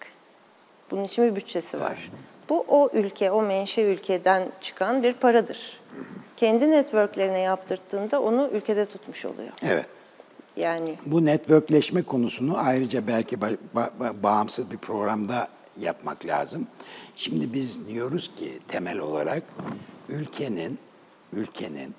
Bunun 0.91 1.05
için 1.05 1.25
bir 1.25 1.37
bütçesi 1.37 1.81
var. 1.81 2.11
Bu 2.53 2.65
o 2.69 2.91
ülke, 2.93 3.31
o 3.31 3.43
menşe 3.43 3.83
ülkeden 3.83 4.53
çıkan 4.61 5.03
bir 5.03 5.13
paradır. 5.13 5.81
Kendi 6.37 6.71
networklerine 6.71 7.39
yaptırttığında 7.39 8.23
onu 8.23 8.49
ülkede 8.53 8.87
tutmuş 8.87 9.25
oluyor. 9.25 9.53
Evet. 9.63 9.87
Yani 10.57 10.99
Bu 11.07 11.25
networkleşme 11.25 12.03
konusunu 12.03 12.59
ayrıca 12.59 13.07
belki 13.07 13.37
ba- 13.37 13.59
ba- 13.75 13.91
ba- 14.01 14.23
bağımsız 14.23 14.71
bir 14.71 14.79
programda 14.79 15.49
yapmak 15.81 16.27
lazım. 16.27 16.67
Şimdi 17.17 17.53
biz 17.53 17.89
diyoruz 17.89 18.31
ki 18.37 18.59
temel 18.69 18.99
olarak 18.99 19.43
ülkenin 20.09 20.79
ülkenin 21.33 21.95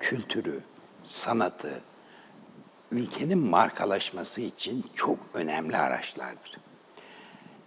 kültürü, 0.00 0.60
sanatı, 1.04 1.80
ülkenin 2.90 3.38
markalaşması 3.38 4.40
için 4.40 4.84
çok 4.94 5.18
önemli 5.34 5.76
araçlardır. 5.76 6.58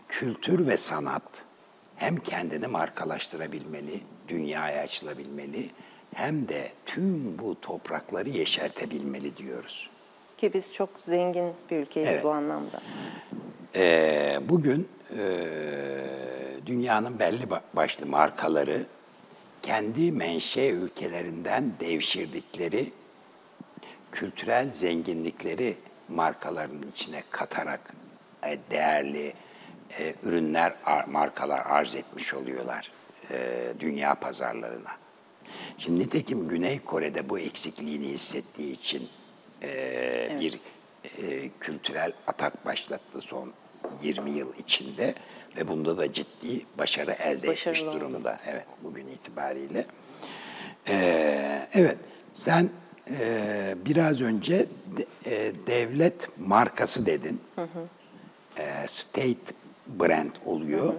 Kültür 0.07 0.67
ve 0.67 0.77
sanat 0.77 1.48
hem 1.99 2.15
kendini 2.15 2.67
markalaştırabilmeli, 2.67 3.99
dünyaya 4.27 4.83
açılabilmeli, 4.83 5.69
hem 6.13 6.47
de 6.49 6.69
tüm 6.85 7.39
bu 7.39 7.61
toprakları 7.61 8.29
yeşertebilmeli 8.29 9.37
diyoruz. 9.37 9.89
ki 10.37 10.53
biz 10.53 10.73
çok 10.73 10.89
zengin 11.05 11.53
bir 11.71 11.77
ülkeyiz 11.77 12.07
Evet. 12.09 12.23
bu 12.23 12.29
anlamda. 12.31 12.81
Ee, 13.75 14.39
bugün 14.49 14.87
e, 15.17 15.21
dünyanın 16.65 17.19
belli 17.19 17.43
ba- 17.43 17.61
başlı 17.73 18.05
markaları 18.05 18.85
kendi 19.61 20.11
menşe 20.11 20.69
ülkelerinden 20.69 21.71
devşirdikleri 21.79 22.91
kültürel 24.11 24.73
zenginlikleri 24.73 25.75
markaların 26.09 26.85
içine 26.93 27.23
katarak 27.31 27.93
e, 28.47 28.57
değerli 28.71 29.33
e, 29.99 30.13
ürünler, 30.23 30.73
ar- 30.85 31.05
markalar 31.07 31.59
arz 31.65 31.95
etmiş 31.95 32.33
oluyorlar 32.33 32.91
e, 33.31 33.37
dünya 33.79 34.15
pazarlarına. 34.15 34.91
Şimdi 35.77 35.99
nitekim 35.99 36.47
Güney 36.47 36.79
Kore'de 36.79 37.29
bu 37.29 37.39
eksikliğini 37.39 38.07
hissettiği 38.07 38.71
için 38.73 39.09
e, 39.63 40.37
bir 40.39 40.59
e, 41.17 41.49
kültürel 41.59 42.11
atak 42.27 42.65
başlattı 42.65 43.21
son 43.21 43.53
20 44.03 44.31
yıl 44.31 44.53
içinde 44.57 45.13
ve 45.57 45.67
bunda 45.67 45.97
da 45.97 46.13
ciddi 46.13 46.65
başarı 46.77 47.11
elde 47.11 47.47
Başarılı 47.47 47.77
etmiş 47.77 47.81
oldu. 47.83 47.95
durumda. 47.99 48.39
Evet, 48.47 48.65
bugün 48.83 49.07
itibariyle. 49.07 49.85
Ee, 50.89 51.67
evet, 51.73 51.97
sen 52.33 52.69
e, 53.19 53.75
biraz 53.85 54.21
önce 54.21 54.65
de- 54.97 55.05
e, 55.31 55.51
devlet 55.67 56.39
markası 56.39 57.05
dedin. 57.05 57.41
E, 58.57 58.87
state 58.87 59.53
brand 59.99 60.31
oluyor. 60.45 60.93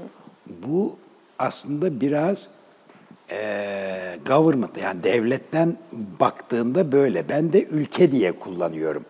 Bu 0.46 0.96
aslında 1.38 2.00
biraz 2.00 2.48
e, 3.30 3.38
government 4.26 4.76
yani 4.82 5.04
devletten 5.04 5.76
baktığında 6.20 6.92
böyle. 6.92 7.28
Ben 7.28 7.52
de 7.52 7.64
ülke 7.64 8.12
diye 8.12 8.32
kullanıyorum. 8.32 9.04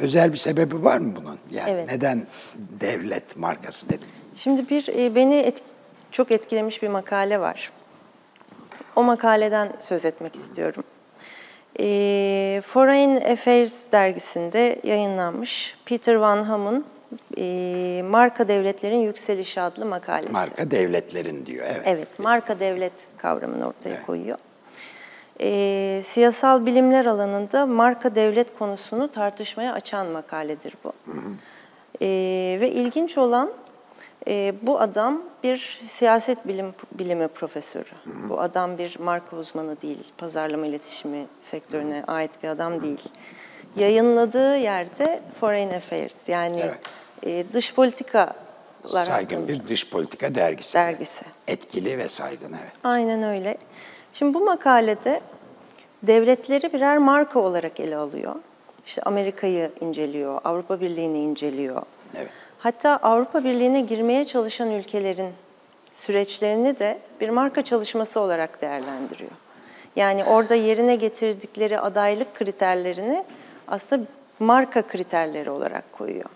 Özel 0.00 0.32
bir 0.32 0.38
sebebi 0.38 0.84
var 0.84 0.98
mı 0.98 1.12
bunun? 1.16 1.38
Yani 1.50 1.70
Evet. 1.70 1.88
neden 1.92 2.26
devlet 2.80 3.36
markası 3.36 3.88
dedin? 3.88 4.06
Şimdi 4.36 4.68
bir 4.70 4.88
e, 4.88 5.14
beni 5.14 5.34
et- 5.34 5.62
çok 6.10 6.30
etkilemiş 6.30 6.82
bir 6.82 6.88
makale 6.88 7.40
var. 7.40 7.72
O 8.96 9.02
makaleden 9.02 9.72
söz 9.80 10.04
etmek 10.04 10.34
istiyorum. 10.36 10.82
E, 11.80 12.62
Foreign 12.66 13.16
Affairs 13.32 13.92
dergisinde 13.92 14.80
yayınlanmış 14.84 15.76
Peter 15.84 16.14
Van 16.14 16.42
Ham'ın 16.42 16.84
e, 17.38 18.02
Marka 18.04 18.48
Devletlerin 18.48 19.00
Yükselişi 19.00 19.60
adlı 19.60 19.86
makalesi. 19.86 20.32
Marka 20.32 20.70
devletlerin 20.70 21.46
diyor. 21.46 21.66
Evet. 21.70 21.82
Evet, 21.84 22.18
marka 22.18 22.60
devlet 22.60 22.92
kavramını 23.18 23.66
ortaya 23.68 24.02
koyuyor. 24.06 24.38
Ee, 25.42 26.00
siyasal 26.04 26.66
bilimler 26.66 27.06
alanında 27.06 27.66
marka 27.66 28.14
devlet 28.14 28.58
konusunu 28.58 29.08
tartışmaya 29.08 29.72
açan 29.72 30.06
makaledir 30.06 30.74
bu. 30.84 30.92
Ee, 32.02 32.58
ve 32.60 32.70
ilginç 32.70 33.18
olan 33.18 33.50
e, 34.28 34.54
bu 34.62 34.80
adam 34.80 35.22
bir 35.44 35.80
siyaset 35.86 36.48
bilim 36.48 36.74
bilimi 36.92 37.28
profesörü. 37.28 37.90
Bu 38.28 38.40
adam 38.40 38.78
bir 38.78 38.98
marka 38.98 39.36
uzmanı 39.36 39.80
değil, 39.82 40.12
pazarlama 40.18 40.66
iletişimi 40.66 41.26
sektörüne 41.42 42.04
ait 42.06 42.30
bir 42.42 42.48
adam 42.48 42.82
değil. 42.82 43.08
Yayınladığı 43.76 44.56
yerde 44.56 45.22
Foreign 45.40 45.70
Affairs 45.70 46.28
yani 46.28 46.60
Evet. 46.60 46.78
E, 47.22 47.44
dış 47.52 47.74
politikalar 47.74 48.34
Saygın 48.86 49.48
bir 49.48 49.68
dış 49.68 49.90
politika 49.90 50.34
dergisi. 50.34 50.74
Dergisi. 50.74 51.24
Etkili 51.48 51.98
ve 51.98 52.08
saygın 52.08 52.52
evet. 52.62 52.72
Aynen 52.84 53.22
öyle. 53.22 53.56
Şimdi 54.12 54.34
bu 54.34 54.44
makalede 54.44 55.20
devletleri 56.02 56.72
birer 56.72 56.98
marka 56.98 57.40
olarak 57.40 57.80
ele 57.80 57.96
alıyor. 57.96 58.36
İşte 58.86 59.02
Amerika'yı 59.02 59.70
inceliyor, 59.80 60.40
Avrupa 60.44 60.80
Birliği'ni 60.80 61.18
inceliyor. 61.18 61.82
Evet. 62.16 62.30
Hatta 62.58 62.96
Avrupa 62.96 63.44
Birliği'ne 63.44 63.80
girmeye 63.80 64.24
çalışan 64.24 64.70
ülkelerin 64.70 65.32
süreçlerini 65.92 66.78
de 66.78 66.98
bir 67.20 67.28
marka 67.28 67.62
çalışması 67.62 68.20
olarak 68.20 68.62
değerlendiriyor. 68.62 69.30
Yani 69.96 70.24
orada 70.24 70.54
yerine 70.54 70.96
getirdikleri 70.96 71.80
adaylık 71.80 72.34
kriterlerini 72.34 73.24
aslında 73.68 74.06
marka 74.38 74.82
kriterleri 74.82 75.50
olarak 75.50 75.92
koyuyor. 75.92 76.30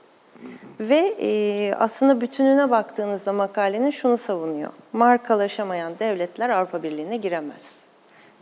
Ve 0.80 1.14
e, 1.22 1.72
aslında 1.74 2.20
bütününe 2.20 2.70
baktığınızda 2.70 3.32
makalenin 3.32 3.90
şunu 3.90 4.18
savunuyor. 4.18 4.70
Markalaşamayan 4.92 5.98
devletler 5.98 6.50
Avrupa 6.50 6.82
Birliği'ne 6.82 7.16
giremez. 7.16 7.62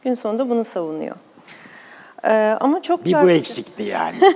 Gün 0.04 0.14
sonunda 0.14 0.50
bunu 0.50 0.64
savunuyor. 0.64 1.16
Ee, 2.24 2.56
ama 2.60 2.82
çok 2.82 3.04
Bir 3.04 3.14
bu 3.14 3.30
eksikti 3.30 3.82
yani. 3.82 4.16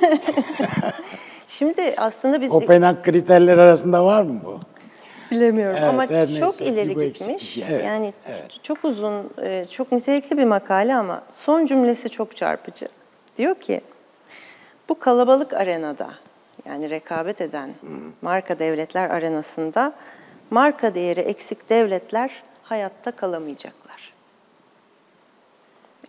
Şimdi 1.49 1.95
aslında 1.97 2.41
biz 2.41 2.51
Kopenhag 2.51 3.03
kriterleri 3.03 3.61
arasında 3.61 4.05
var 4.05 4.23
mı 4.23 4.41
bu? 4.45 4.61
bilemiyorum 5.31 5.77
Evet, 5.79 5.89
ama 5.89 6.11
her 6.11 6.29
çok 6.29 6.61
neyse, 6.61 6.65
ileri 6.65 6.95
gitmiş. 6.95 7.59
Evet, 7.71 7.85
yani 7.85 8.15
evet. 8.29 8.51
çok 8.63 8.85
uzun, 8.85 9.31
e, 9.43 9.67
çok 9.71 9.93
nitelikli 9.93 10.39
bir 10.39 10.45
makale 10.45 10.97
ama 10.97 11.23
son 11.31 11.67
cümlesi 11.67 12.09
çok 12.09 12.37
çarpıcı. 12.37 12.89
Diyor 13.37 13.55
ki 13.55 13.81
bu 14.89 14.99
kalabalık 14.99 15.53
arenada 15.53 16.09
yani 16.67 16.91
rekabet 16.91 17.41
eden 17.41 17.75
marka 18.23 18.59
devletler 18.59 19.11
arenasında 19.11 19.93
marka 20.51 20.95
değeri 20.95 21.21
eksik 21.21 21.69
devletler 21.71 22.43
hayatta 22.63 23.11
kalamayacaklar. 23.11 24.13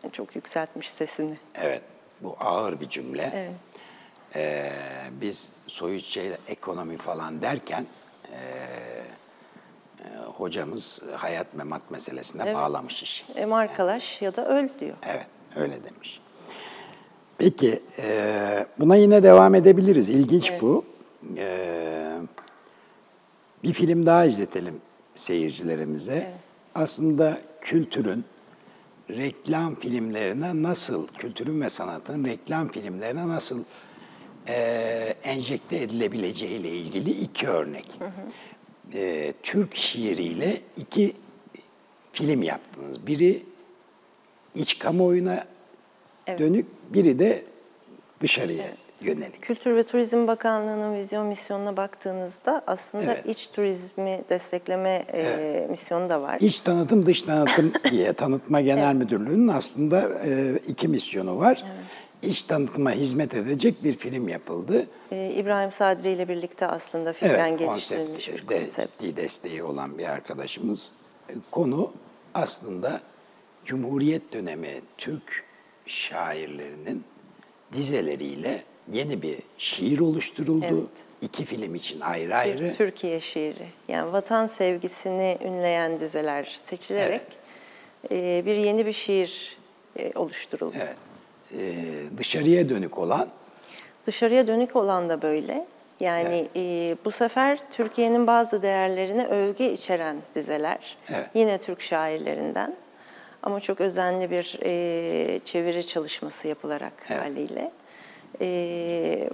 Yani 0.04 0.14
çok 0.14 0.36
yükseltmiş 0.36 0.90
sesini. 0.90 1.38
Evet. 1.56 1.82
Bu 2.22 2.36
ağır 2.40 2.80
bir 2.80 2.90
cümle. 2.90 3.32
Evet. 3.36 3.52
Ee, 4.36 4.72
biz 5.12 5.52
soyutçeyle 5.68 6.38
ekonomi 6.48 6.98
falan 6.98 7.42
derken 7.42 7.86
ee, 8.32 8.38
e, 10.04 10.18
hocamız 10.38 11.02
hayat 11.16 11.54
memat 11.54 11.92
meselesine 11.92 12.42
Evet. 12.46 12.56
bağlamış 12.56 13.04
işi. 13.04 13.26
E, 13.36 13.46
markalaş 13.46 14.22
ya 14.22 14.36
da 14.36 14.48
öl 14.48 14.70
diyor. 14.80 14.98
Evet, 15.06 15.28
öyle 15.56 15.84
demiş. 15.84 16.22
Peki, 17.38 17.80
e, 18.00 18.66
buna 18.80 18.96
yine 18.96 19.24
devam 19.24 19.56
edebiliriz. 19.56 20.10
İlginç 20.10 20.54
bu. 20.62 20.86
E, 21.38 21.48
bir 23.64 23.74
film 23.74 24.06
daha 24.06 24.26
izletelim 24.26 24.76
seyircilerimize. 25.16 26.32
Aslında 26.76 27.38
kültürün 27.62 28.26
reklam 29.10 29.76
filmlerine 29.76 30.64
nasıl, 30.64 31.08
kültürün 31.08 31.62
ve 31.62 31.70
sanatın 31.70 32.26
reklam 32.26 32.68
filmlerine 32.68 33.28
nasıl 33.28 33.64
e, 34.48 34.54
enjekte 35.24 35.78
edilebileceğiyle 35.78 36.70
ilgili 36.70 37.10
iki 37.10 37.48
örnek. 37.48 38.00
E, 38.94 39.34
Türk 39.44 39.76
şiiriyle 39.76 40.62
iki 40.78 41.14
film 42.12 42.44
yaptınız. 42.44 43.08
Biri 43.08 43.44
iç 44.56 44.80
kamuoyuna 44.80 45.44
Evet. 46.28 46.40
dönük, 46.40 46.66
biri 46.94 47.20
de 47.20 47.44
dışarıya 48.22 48.66
yönelik. 49.02 49.42
Kültür 49.42 49.76
ve 49.76 49.84
Turizm 49.84 50.28
Bakanlığı'nın 50.28 50.96
vizyon 50.96 51.28
misyonuna 51.28 51.78
baktığınızda 51.78 52.62
aslında 52.68 53.04
Evet. 53.04 53.26
iç 53.26 53.48
turizmi 53.48 54.22
destekleme 54.30 55.06
e, 55.14 55.68
misyonu 55.70 56.10
da 56.10 56.22
var. 56.22 56.38
İç 56.42 56.60
tanıtım, 56.60 57.06
dış 57.06 57.22
tanıtım 57.22 57.74
diye 57.92 58.14
Tanıtma 58.14 58.62
Genel 58.62 58.96
Müdürlüğü'nün 58.96 59.48
aslında 59.48 60.10
e, 60.26 60.56
iki 60.68 60.88
misyonu 60.88 61.40
var. 61.40 61.64
İç 62.22 62.44
tanıtıma 62.44 62.92
hizmet 62.92 63.34
edecek 63.34 63.84
bir 63.84 63.98
film 63.98 64.28
yapıldı. 64.28 64.88
E, 65.12 65.32
İbrahim 65.32 65.72
Sadri 65.72 66.10
ile 66.10 66.28
birlikte 66.30 66.68
aslında 66.68 67.14
filmen 67.14 67.48
Evet, 67.48 67.60
geliştirilmiş 67.60 68.26
konsept, 68.26 68.52
bir 68.52 68.60
konsept. 68.60 69.18
desteği 69.18 69.64
olan 69.64 69.98
bir 69.98 70.06
arkadaşımız. 70.06 70.92
Konu 71.52 71.92
aslında 72.34 73.02
Cumhuriyet 73.66 74.34
dönemi 74.34 74.70
Türk 74.98 75.47
şairlerinin 75.88 77.04
dizeleriyle 77.74 78.64
yeni 78.92 79.22
bir 79.22 79.38
şiir 79.58 80.00
oluşturuldu. 80.00 80.66
Evet. 80.66 81.08
İki 81.22 81.46
film 81.46 81.76
için 81.76 82.00
ayrı 82.00 82.36
ayrı. 82.36 82.74
Türkiye 82.78 83.20
şiiri. 83.20 83.68
Yani 83.88 84.14
vatan 84.14 84.48
sevgisini 84.48 85.38
ünleyen 85.46 86.00
dizeler 86.00 86.58
seçilerek 86.66 87.22
e, 88.12 88.44
bir 88.46 88.56
yeni 88.56 88.86
bir 88.86 88.94
şiir 88.94 89.58
e, 90.00 90.12
oluşturuldu. 90.16 90.76
Evet. 90.78 90.96
E, 91.54 92.18
dışarıya 92.18 92.70
dönük 92.70 92.98
olan 92.98 93.30
Dışarıya 94.08 94.48
dönük 94.48 94.76
olan 94.76 95.10
da 95.10 95.22
böyle. 95.22 95.68
Yani 96.00 96.48
e, 96.56 96.96
bu 97.06 97.12
sefer 97.12 97.60
Türkiye'nin 97.72 98.28
bazı 98.28 98.62
değerlerine 98.62 99.28
övgü 99.28 99.64
içeren 99.64 100.18
dizeler. 100.36 100.98
Evet. 101.10 101.30
Yine 101.34 101.58
Türk 101.58 101.82
şairlerinden. 101.82 102.76
Ama 103.44 103.60
çok 103.60 103.82
özenli 103.82 104.32
bir 104.32 104.60
e, 104.64 105.40
çeviri 105.46 105.88
çalışması 105.88 106.48
yapılarak 106.48 106.94
Evet. 107.10 107.22
haliyle. 107.26 107.72
E, 108.42 109.30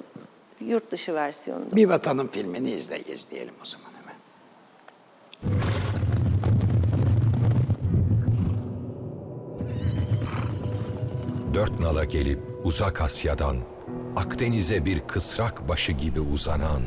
yurt 0.60 0.92
dışı 0.92 1.14
versiyonunda. 1.14 1.76
bir 1.76 1.86
vatanın 1.90 2.28
filmini 2.28 2.72
izle, 2.72 3.00
izleyelim 3.00 3.54
o 3.62 3.66
zaman 3.66 3.90
hemen. 4.02 4.16
Dört 11.54 11.80
nala 11.80 12.04
gelip 12.04 12.40
uzak 12.64 13.02
Asya'dan 13.02 13.58
Akdeniz'e 14.16 14.86
bir 14.86 15.00
kısrak 15.00 15.68
başı 15.70 15.92
gibi 15.92 16.20
uzanan 16.20 16.82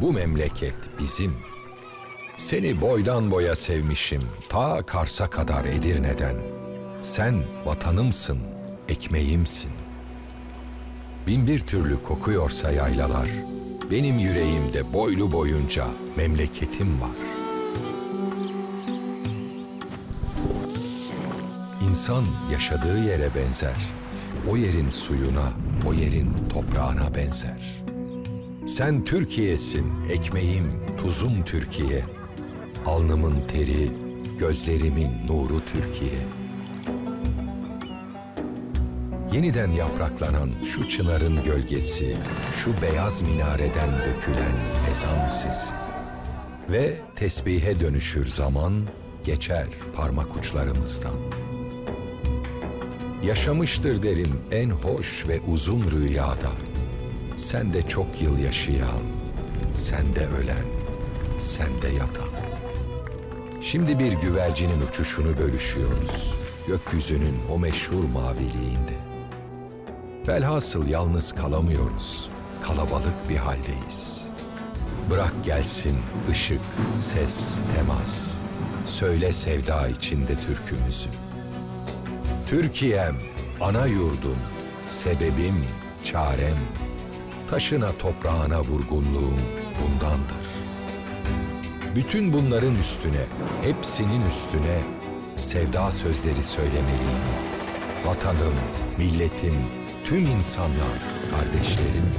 bu 0.00 0.12
memleket 0.12 0.74
bizim. 1.00 1.36
Seni 2.38 2.80
boydan 2.80 3.30
boya 3.30 3.56
sevmişim 3.56 4.22
ta 4.48 4.82
Kars'a 4.86 5.30
kadar 5.30 5.64
Edirne'den. 5.64 6.36
Sen 7.02 7.42
vatanımsın, 7.64 8.38
ekmeğimsin. 8.88 9.70
Bin 11.26 11.46
bir 11.46 11.58
türlü 11.58 12.02
kokuyorsa 12.02 12.70
yaylalar, 12.70 13.28
benim 13.90 14.18
yüreğimde 14.18 14.92
boylu 14.92 15.32
boyunca 15.32 15.86
memleketim 16.16 17.00
var. 17.00 17.10
İnsan 21.88 22.24
yaşadığı 22.52 22.98
yere 23.04 23.28
benzer. 23.34 23.76
O 24.50 24.56
yerin 24.56 24.88
suyuna, 24.88 25.52
o 25.86 25.92
yerin 25.92 26.34
toprağına 26.52 27.14
benzer. 27.14 27.84
Sen 28.66 29.04
Türkiye'sin, 29.04 29.86
ekmeğim, 30.10 30.72
tuzum 30.98 31.44
Türkiye. 31.44 32.04
Alnımın 32.86 33.48
teri, 33.48 33.90
gözlerimin 34.38 35.10
nuru 35.26 35.60
Türkiye. 35.72 36.20
Yeniden 39.32 39.70
yapraklanan 39.70 40.50
şu 40.74 40.88
çınarın 40.88 41.44
gölgesi, 41.44 42.16
şu 42.54 42.82
beyaz 42.82 43.22
minareden 43.22 43.90
dökülen 43.98 44.56
ezan 44.90 45.28
sesi. 45.28 45.70
Ve 46.72 46.96
tesbihe 47.16 47.80
dönüşür 47.80 48.26
zaman, 48.26 48.72
geçer 49.24 49.66
parmak 49.96 50.36
uçlarımızdan. 50.36 51.14
Yaşamıştır 53.24 54.02
derim 54.02 54.40
en 54.52 54.70
hoş 54.70 55.28
ve 55.28 55.40
uzun 55.40 55.84
rüyada. 55.84 56.50
Sen 57.36 57.72
de 57.72 57.88
çok 57.88 58.22
yıl 58.22 58.38
yaşayan, 58.38 59.02
sen 59.74 60.14
de 60.14 60.26
ölen, 60.26 60.66
sen 61.38 61.82
de 61.82 61.88
yatan. 61.88 62.33
Şimdi 63.64 63.98
bir 63.98 64.12
güvercinin 64.12 64.80
uçuşunu 64.80 65.38
bölüşüyoruz. 65.38 66.34
Gökyüzünün 66.66 67.36
o 67.50 67.58
meşhur 67.58 68.04
maviliğinde. 68.04 68.94
Velhasıl 70.28 70.86
yalnız 70.86 71.32
kalamıyoruz. 71.32 72.28
Kalabalık 72.62 73.28
bir 73.28 73.36
haldeyiz. 73.36 74.28
Bırak 75.10 75.32
gelsin 75.44 75.96
ışık, 76.30 76.60
ses, 76.96 77.60
temas. 77.74 78.38
Söyle 78.84 79.32
sevda 79.32 79.88
içinde 79.88 80.36
türkümüzü. 80.36 81.08
Türkiye'm, 82.46 83.16
ana 83.60 83.86
yurdum, 83.86 84.38
sebebim, 84.86 85.64
çarem, 86.04 86.58
taşına 87.50 87.92
toprağına 87.92 88.60
vurgunluğum 88.60 89.40
bundandır. 89.82 90.43
Bütün 91.96 92.32
bunların 92.32 92.74
üstüne, 92.74 93.26
hepsinin 93.62 94.22
üstüne 94.26 94.80
sevda 95.36 95.90
sözleri 95.90 96.44
söylemeliyim. 96.44 97.24
Vatanım, 98.06 98.54
milletim, 98.98 99.54
tüm 100.04 100.26
insanlar, 100.26 100.98
kardeşlerim, 101.30 102.10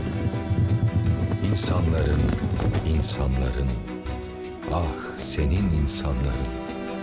insanların, 1.49 2.21
insanların, 2.95 3.69
ah 4.73 5.15
senin 5.15 5.73
insanların, 5.81 6.51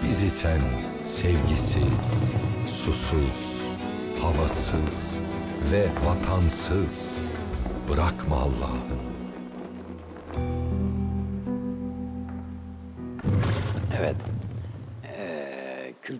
bizi 0.09 0.31
sen 0.31 0.61
sevgisiz, 1.03 2.35
susuz, 2.69 3.63
havasız 4.23 5.21
ve 5.73 5.87
vatansız 6.07 7.19
bırakma 7.89 8.37
Allah'ım. 8.37 9.02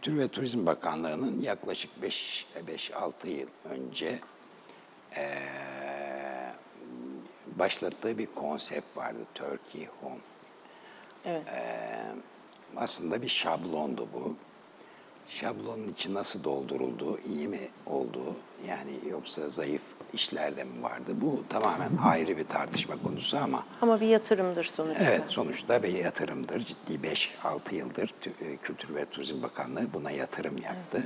Kültür 0.03 0.19
ve 0.19 0.29
Turizm 0.29 0.67
Bakanlığı'nın 0.67 1.43
yaklaşık 1.43 1.91
5-6 2.67 3.29
yıl 3.29 3.47
önce 3.65 4.19
ee, 5.17 5.39
başlattığı 7.47 8.19
bir 8.19 8.27
konsept 8.27 8.97
vardı. 8.97 9.19
Turkey 9.35 9.89
Home. 10.01 10.21
Evet. 11.25 11.43
Aslında 12.77 13.23
bir 13.23 13.29
şablondu 13.29 14.09
bu. 14.13 14.37
Şablonun 15.29 15.89
içi 15.89 16.15
nasıl 16.15 16.45
dolduruldu, 16.45 17.19
iyi 17.19 17.49
mi 17.49 17.69
oldu, 17.87 18.37
yani 18.69 19.11
yoksa 19.11 19.51
zayıf 19.51 19.83
işlerde 20.13 20.65
mi 20.65 20.83
vardı? 20.83 21.13
Bu 21.21 21.45
tamamen 21.49 21.91
ayrı 22.05 22.37
bir 22.37 22.45
tartışma 22.47 23.03
konusu 23.03 23.37
ama 23.39 23.65
Ama 23.83 24.01
bir 24.01 24.07
yatırımdır 24.07 24.65
sonuçta. 24.65 25.05
Evet, 25.05 25.23
sonuçta 25.29 25.83
bir 25.83 25.89
yatırımdır. 25.89 26.61
Ciddi 26.65 27.09
5-6 27.09 27.75
yıldır 27.75 28.15
e, 28.41 28.57
Kültür 28.57 28.95
ve 28.95 29.05
Turizm 29.05 29.43
Bakanlığı 29.43 29.93
buna 29.95 30.11
yatırım 30.11 30.59
yaptı. 30.59 31.03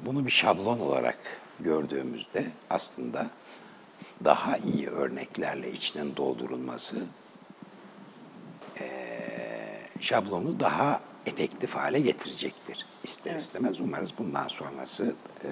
Bunu 0.00 0.26
bir 0.26 0.30
şablon 0.30 0.80
olarak 0.80 1.18
gördüğümüzde 1.60 2.44
aslında 2.70 3.26
daha 4.24 4.56
iyi 4.56 4.88
örneklerle 4.88 5.72
içinin 5.72 6.16
doldurulması 6.16 6.96
eee, 8.80 9.80
şablonu 10.00 10.60
daha 10.60 11.00
efektif 11.26 11.74
hale 11.74 12.00
getirecektir. 12.00 12.86
İster 13.04 13.36
istemez 13.36 13.80
umarız 13.80 14.10
bundan 14.18 14.48
sonrası 14.48 15.14
eee, 15.44 15.50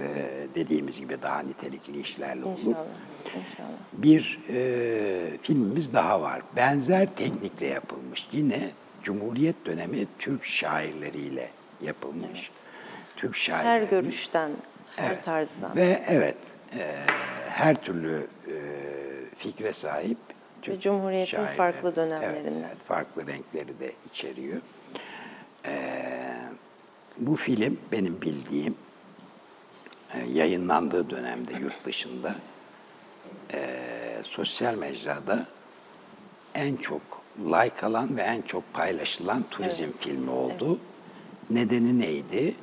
dediğimiz 0.54 1.00
gibi 1.00 1.22
daha 1.22 1.40
nitelikli 1.42 2.00
işlerle 2.00 2.44
olur 2.44 2.58
İnşallah. 2.58 2.84
İnşallah. 3.26 3.78
bir 3.92 4.40
e, 4.48 5.38
filmimiz 5.42 5.92
daha 5.94 6.20
var. 6.22 6.42
Benzer 6.56 7.14
teknikle 7.16 7.66
yapılmış. 7.66 8.28
Yine 8.32 8.60
Cumhuriyet 9.02 9.66
dönemi 9.66 10.06
Türk 10.18 10.44
şairleriyle 10.44 11.50
yapılmış. 11.82 12.50
Türk 13.16 13.34
Her 13.34 13.38
şairleri. 13.40 13.90
görüşten, 13.90 14.50
her 14.96 15.10
Evet. 15.10 15.24
tarzdan. 15.24 15.76
Ve 15.76 16.00
evet, 16.08 16.36
e, 16.78 16.92
her 17.48 17.82
türlü 17.82 18.26
e, 18.46 18.54
fikre 19.36 19.72
sahip 19.72 20.18
Türk 20.62 20.82
Cumhuriyet'in 20.82 21.30
şairleri. 21.36 21.56
farklı 21.56 21.88
Evet, 21.88 21.96
dönemlerinden. 21.96 22.52
Evet, 22.68 22.84
farklı 22.88 23.26
renkleri 23.26 23.80
de 23.80 23.90
içeriyor. 24.10 24.60
E, 25.66 25.72
bu 27.20 27.36
film 27.36 27.78
benim 27.92 28.22
bildiğim 28.22 28.74
e, 30.14 30.18
yayınlandığı 30.32 31.10
dönemde 31.10 31.52
yurt 31.60 31.84
dışında 31.84 32.34
e, 33.52 33.60
sosyal 34.22 34.74
mecrada 34.74 35.46
en 36.54 36.76
çok 36.76 37.02
like 37.38 37.86
alan 37.86 38.16
ve 38.16 38.22
en 38.22 38.42
çok 38.42 38.74
paylaşılan 38.74 39.44
turizm 39.50 39.92
filmi 39.98 40.30
oldu. 40.30 40.78
Nedeni 41.50 41.98
neydi? 41.98 42.54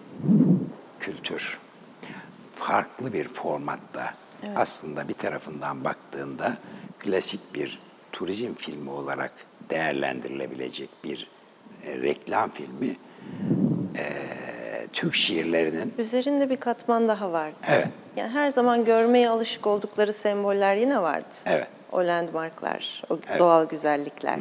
Kültür. 1.00 1.60
Farklı 2.56 3.14
bir 3.14 3.28
formatta 3.28 4.14
aslında 4.56 5.08
bir 5.08 5.14
tarafından 5.14 5.84
baktığında 5.84 6.58
klasik 7.00 7.56
bir 7.56 7.80
turizm 8.12 8.54
filmi 8.54 8.90
olarak 8.90 9.34
değerlendirilebilecek 9.70 10.90
bir 11.04 11.30
e, 11.84 11.98
reklam 12.02 12.50
filmi 12.50 12.96
e, 13.98 14.06
Türk 14.96 15.14
şiirlerinin 15.14 15.94
Üzerinde 15.98 16.50
bir 16.50 16.58
katman 16.58 17.08
daha 17.08 17.32
vardı. 17.32 17.56
Evet. 17.68 17.88
Yani 18.16 18.30
her 18.30 18.50
zaman 18.50 18.86
görmeye 18.86 19.30
alışık 19.30 19.68
oldukları 19.68 20.14
semboller 20.14 20.76
yine 20.76 21.02
vardı. 21.02 21.28
Evet. 21.46 21.68
O 21.92 21.98
landmarklar, 21.98 23.04
o 23.10 23.18
doğal 23.40 23.66
güzellikler. 23.70 24.40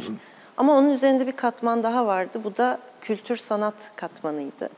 Ama 0.57 0.73
onun 0.73 0.91
üzerinde 0.91 1.27
bir 1.27 1.37
katman 1.37 1.83
daha 1.83 2.07
vardı. 2.07 2.41
Bu 2.45 2.57
da 2.57 2.79
kültür 3.01 3.37
sanat 3.37 3.75
katmanıydı. 3.97 4.69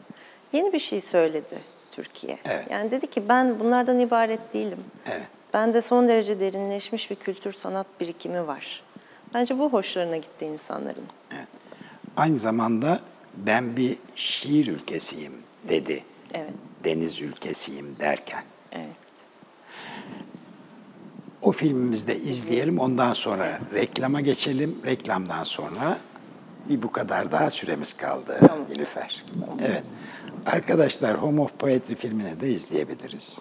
Yeni 0.53 0.73
bir 0.73 0.79
şey 0.79 1.01
söyledi 1.01 1.59
Türkiye. 1.91 2.39
Evet. 2.45 2.67
Yani 2.71 2.91
dedi 2.91 3.07
ki 3.07 3.29
ben 3.29 3.61
bunlardan 3.61 4.01
ibaret 4.01 4.55
değilim. 4.55 4.85
Evet. 5.07 5.27
Bende 5.55 5.83
son 5.83 6.09
derece 6.09 6.41
derinleşmiş 6.41 7.11
bir 7.11 7.17
kültür 7.17 7.53
sanat 7.53 7.87
birikimi 8.01 8.47
var. 8.47 8.83
Bence 9.35 9.59
bu 9.59 9.73
hoşlarına 9.73 10.17
gitti 10.17 10.45
insanların. 10.45 11.05
aynı 12.17 12.37
zamanda 12.37 13.01
ben 13.37 13.77
bir 13.77 13.97
şiir 14.15 14.67
ülkesiyim 14.67 15.45
dedi. 15.68 16.05
Evet. 16.35 16.52
Deniz 16.85 17.20
ülkesiyim 17.20 17.96
derken. 18.00 18.42
Evet. 18.72 18.96
O 21.42 21.52
filmimizde 21.52 22.16
izleyelim. 22.16 22.79
Ondan 22.79 23.12
sonra 23.12 23.61
reklama 23.72 24.20
geçelim. 24.20 24.79
Reklamdan 24.85 25.44
sonra 25.44 25.98
bir 26.68 26.83
bu 26.83 26.92
kadar 26.92 27.33
daha 27.33 27.50
süremiz 27.50 27.92
kaldı 27.92 28.40
Nilüfer. 28.70 29.24
Evet. 29.61 29.83
Arkadaşlar 30.46 31.22
Home 31.22 31.40
of 31.40 31.59
Poetry 31.59 31.94
filmini 31.94 32.40
de 32.40 32.50
izleyebiliriz. 32.50 33.38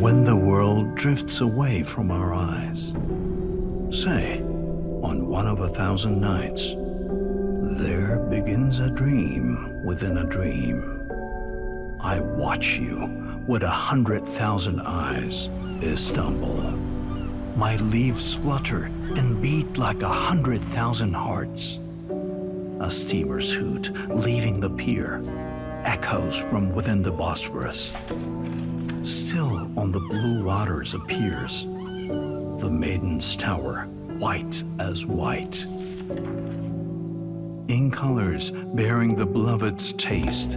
When 0.00 0.24
the 0.24 0.34
world 0.34 0.94
drifts 0.94 1.42
away 1.42 1.82
from 1.82 2.10
our 2.10 2.32
eyes. 2.32 2.94
Say, 3.90 4.40
on 5.02 5.26
one 5.26 5.46
of 5.46 5.60
a 5.60 5.68
thousand 5.68 6.22
nights, 6.22 6.74
there 7.78 8.18
begins 8.30 8.80
a 8.80 8.88
dream 8.88 9.84
within 9.84 10.16
a 10.16 10.24
dream. 10.24 11.06
I 12.00 12.18
watch 12.18 12.78
you 12.78 13.44
with 13.46 13.62
a 13.62 13.68
hundred 13.68 14.26
thousand 14.26 14.80
eyes, 14.80 15.50
Istanbul. 15.82 16.62
My 17.54 17.76
leaves 17.76 18.32
flutter 18.32 18.84
and 18.84 19.42
beat 19.42 19.76
like 19.76 20.00
a 20.00 20.08
hundred 20.08 20.62
thousand 20.62 21.12
hearts. 21.12 21.78
A 22.80 22.90
steamer's 22.90 23.52
hoot 23.52 23.90
leaving 24.08 24.60
the 24.60 24.70
pier 24.70 25.22
echoes 25.84 26.38
from 26.38 26.74
within 26.74 27.02
the 27.02 27.12
Bosphorus. 27.12 27.92
Still 29.02 29.70
on 29.78 29.92
the 29.92 30.00
blue 30.00 30.44
waters 30.44 30.92
appears 30.92 31.64
the 31.64 32.68
maiden's 32.70 33.34
tower, 33.34 33.84
white 34.18 34.62
as 34.78 35.06
white. 35.06 35.64
In 37.68 37.90
colors 37.90 38.50
bearing 38.50 39.16
the 39.16 39.24
beloved's 39.24 39.94
taste. 39.94 40.56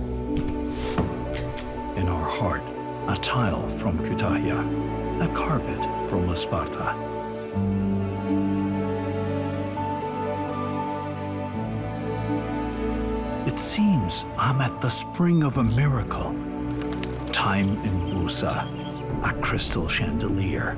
In 1.95 2.09
our 2.09 2.25
heart, 2.29 2.63
a 3.07 3.15
tile 3.21 3.69
from 3.77 3.97
Kütahya, 3.99 5.21
a 5.21 5.33
carpet 5.33 5.81
from 6.09 6.27
Isparta. 6.27 6.93
It 13.47 13.57
seems 13.57 14.25
I'm 14.37 14.59
at 14.59 14.81
the 14.81 14.89
spring 14.89 15.43
of 15.43 15.57
a 15.57 15.63
miracle. 15.63 16.52
Time 17.43 17.75
in 17.83 18.05
Musa, 18.05 18.65
a 19.21 19.33
crystal 19.41 19.89
chandelier 19.89 20.77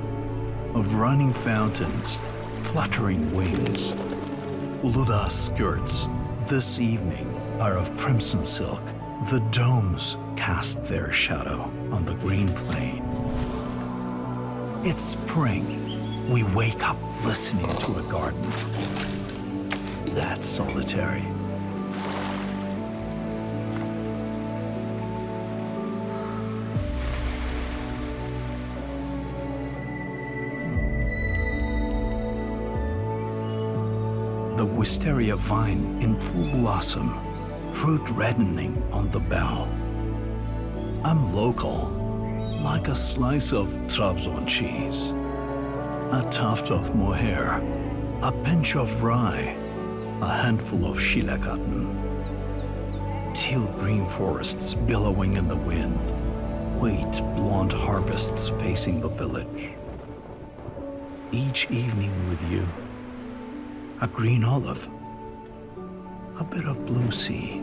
of 0.74 0.96
running 0.96 1.32
fountains, 1.32 2.18
fluttering 2.64 3.32
wings. 3.32 3.92
Uluda 4.82 5.30
skirts 5.30 6.08
this 6.48 6.80
evening 6.80 7.32
are 7.60 7.78
of 7.78 7.96
crimson 7.96 8.44
silk. 8.44 8.82
The 9.30 9.38
domes 9.52 10.16
cast 10.34 10.84
their 10.86 11.12
shadow 11.12 11.70
on 11.92 12.04
the 12.04 12.14
green 12.14 12.48
plain. 12.48 13.00
It's 14.84 15.04
spring. 15.04 16.28
We 16.28 16.42
wake 16.42 16.84
up 16.84 16.98
listening 17.24 17.68
to 17.76 17.98
a 18.00 18.02
garden. 18.10 18.42
That's 20.16 20.44
solitary. 20.48 21.22
Wisteria 34.96 35.36
vine 35.36 35.98
in 36.00 36.18
full 36.18 36.50
blossom, 36.52 37.12
fruit 37.70 38.08
reddening 38.12 38.82
on 38.92 39.10
the 39.10 39.20
bough. 39.20 39.68
I'm 41.04 41.34
local, 41.34 41.90
like 42.62 42.88
a 42.88 42.94
slice 42.94 43.52
of 43.52 43.68
Trabzon 43.88 44.48
cheese, 44.48 45.10
a 46.16 46.26
tuft 46.30 46.70
of 46.70 46.96
mohair, 46.96 47.60
a 48.22 48.32
pinch 48.42 48.74
of 48.74 49.02
rye, 49.02 49.54
a 50.22 50.28
handful 50.28 50.86
of 50.86 50.96
cotton. 50.96 51.92
Teal 53.34 53.66
green 53.78 54.08
forests 54.08 54.72
billowing 54.72 55.34
in 55.34 55.46
the 55.46 55.56
wind, 55.56 55.94
white 56.80 57.20
blonde 57.36 57.74
harvests 57.74 58.48
facing 58.48 59.02
the 59.02 59.08
village. 59.08 59.72
Each 61.32 61.70
evening 61.70 62.30
with 62.30 62.42
you, 62.50 62.66
a 64.02 64.06
green 64.06 64.44
olive, 64.44 64.88
a 66.38 66.44
bit 66.44 66.66
of 66.66 66.84
blue 66.84 67.10
sea. 67.10 67.62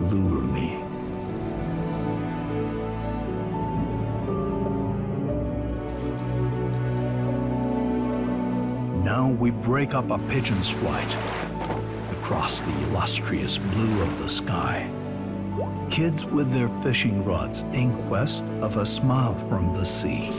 Lure 0.00 0.42
me. 0.42 0.78
Now 9.04 9.36
we 9.38 9.50
break 9.50 9.92
up 9.92 10.10
a 10.10 10.18
pigeon's 10.30 10.70
flight 10.70 11.16
across 12.10 12.60
the 12.62 12.82
illustrious 12.84 13.58
blue 13.58 14.02
of 14.02 14.18
the 14.18 14.28
sky. 14.28 14.90
Kids 15.90 16.24
with 16.24 16.50
their 16.52 16.70
fishing 16.82 17.22
rods 17.22 17.60
in 17.74 17.94
quest 18.08 18.46
of 18.62 18.78
a 18.78 18.86
smile 18.86 19.34
from 19.34 19.74
the 19.74 19.84
sea. 19.84 20.30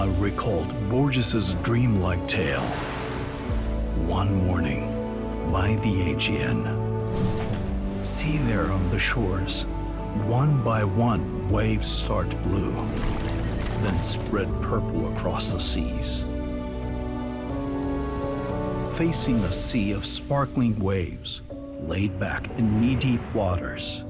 I 0.00 0.06
recalled 0.18 0.72
Borges's 0.88 1.52
dreamlike 1.62 2.26
tale. 2.26 2.64
One 4.08 4.34
morning, 4.46 4.88
by 5.52 5.74
the 5.74 6.12
Aegean. 6.12 6.64
See 8.02 8.38
there 8.38 8.72
on 8.72 8.88
the 8.88 8.98
shores, 8.98 9.64
one 10.24 10.64
by 10.64 10.84
one, 10.84 11.46
waves 11.50 11.90
start 11.90 12.30
blue, 12.44 12.72
then 13.82 14.00
spread 14.00 14.48
purple 14.62 15.12
across 15.12 15.52
the 15.52 15.60
seas. 15.60 16.24
Facing 18.96 19.44
a 19.44 19.52
sea 19.52 19.92
of 19.92 20.06
sparkling 20.06 20.78
waves, 20.78 21.42
laid 21.80 22.18
back 22.18 22.48
in 22.56 22.80
knee 22.80 22.96
deep 22.96 23.20
waters. 23.34 24.02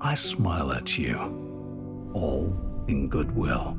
I 0.00 0.14
smile 0.14 0.70
at 0.70 0.96
you, 0.96 1.18
all 2.14 2.63
in 2.88 3.08
goodwill. 3.08 3.76